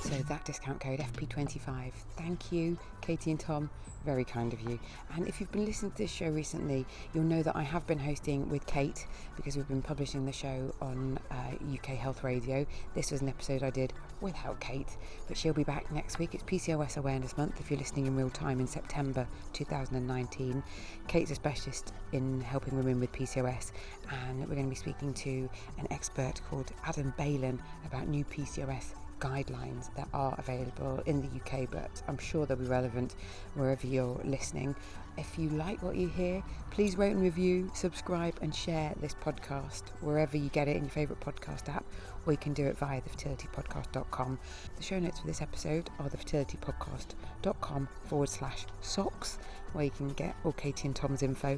So 0.03 0.11
that 0.29 0.45
discount 0.45 0.79
code 0.79 0.99
FP25. 0.99 1.91
Thank 2.17 2.51
you, 2.51 2.77
Katie 3.01 3.31
and 3.31 3.39
Tom. 3.39 3.69
Very 4.05 4.23
kind 4.23 4.53
of 4.53 4.61
you. 4.61 4.79
And 5.15 5.27
if 5.27 5.41
you've 5.41 5.51
been 5.51 5.65
listening 5.65 5.91
to 5.91 5.97
this 5.97 6.11
show 6.11 6.29
recently, 6.29 6.85
you'll 7.13 7.23
know 7.23 7.41
that 7.41 7.55
I 7.55 7.63
have 7.63 7.87
been 7.87 7.97
hosting 7.97 8.47
with 8.49 8.67
Kate 8.67 9.07
because 9.35 9.57
we've 9.57 9.67
been 9.67 9.81
publishing 9.81 10.27
the 10.27 10.31
show 10.31 10.75
on 10.79 11.17
uh, 11.31 11.73
UK 11.73 11.97
Health 11.97 12.23
Radio. 12.23 12.67
This 12.93 13.09
was 13.09 13.21
an 13.21 13.29
episode 13.29 13.63
I 13.63 13.71
did 13.71 13.93
without 14.21 14.59
Kate, 14.59 14.95
but 15.27 15.35
she'll 15.35 15.53
be 15.53 15.63
back 15.63 15.91
next 15.91 16.19
week. 16.19 16.35
It's 16.35 16.43
PCOS 16.43 16.97
Awareness 16.97 17.35
Month 17.35 17.59
if 17.59 17.71
you're 17.71 17.79
listening 17.79 18.05
in 18.05 18.15
real 18.15 18.29
time 18.29 18.59
in 18.59 18.67
September 18.67 19.27
2019. 19.53 20.61
Kate's 21.07 21.31
a 21.31 21.35
specialist 21.35 21.91
in 22.11 22.41
helping 22.41 22.77
women 22.77 22.99
with 22.99 23.11
PCOS, 23.11 23.71
and 24.11 24.39
we're 24.41 24.53
going 24.53 24.67
to 24.67 24.69
be 24.69 24.75
speaking 24.75 25.15
to 25.15 25.49
an 25.79 25.87
expert 25.89 26.41
called 26.47 26.71
Adam 26.85 27.11
Balen 27.17 27.59
about 27.87 28.07
new 28.07 28.23
PCOS 28.25 28.93
guidelines 29.19 29.93
that 29.95 30.07
are 30.13 30.35
available 30.37 31.01
in 31.05 31.21
the 31.21 31.27
UK, 31.39 31.69
but 31.69 32.01
I'm 32.07 32.17
sure 32.17 32.45
they'll 32.45 32.57
be 32.57 32.65
relevant 32.65 33.15
wherever 33.53 33.87
you're 33.87 34.19
listening. 34.23 34.75
If 35.17 35.39
you 35.39 35.49
like 35.49 35.81
what 35.81 35.95
you 35.95 36.09
hear, 36.09 36.43
please 36.71 36.97
rate 36.97 37.11
and 37.11 37.21
review, 37.21 37.71
subscribe, 37.73 38.35
and 38.41 38.53
share 38.53 38.93
this 38.99 39.15
podcast 39.15 39.83
wherever 40.01 40.35
you 40.35 40.49
get 40.49 40.67
it 40.67 40.75
in 40.75 40.83
your 40.83 40.91
favourite 40.91 41.21
podcast 41.21 41.73
app, 41.73 41.85
or 42.25 42.33
you 42.33 42.37
can 42.37 42.53
do 42.53 42.65
it 42.65 42.77
via 42.77 43.01
thefertilitypodcast.com. 43.01 44.39
The 44.75 44.83
show 44.83 44.99
notes 44.99 45.19
for 45.21 45.27
this 45.27 45.41
episode 45.41 45.89
are 45.99 46.09
thefertilitypodcast.com 46.09 47.87
forward 48.03 48.29
slash 48.29 48.65
socks, 48.81 49.39
where 49.71 49.85
you 49.85 49.91
can 49.91 50.09
get 50.09 50.35
all 50.43 50.51
Katie 50.51 50.87
and 50.87 50.95
Tom's 50.95 51.23
info. 51.23 51.57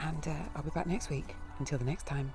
And 0.00 0.28
uh, 0.28 0.34
I'll 0.54 0.62
be 0.62 0.70
back 0.70 0.86
next 0.86 1.10
week. 1.10 1.34
Until 1.58 1.78
the 1.78 1.84
next 1.84 2.06
time. 2.06 2.32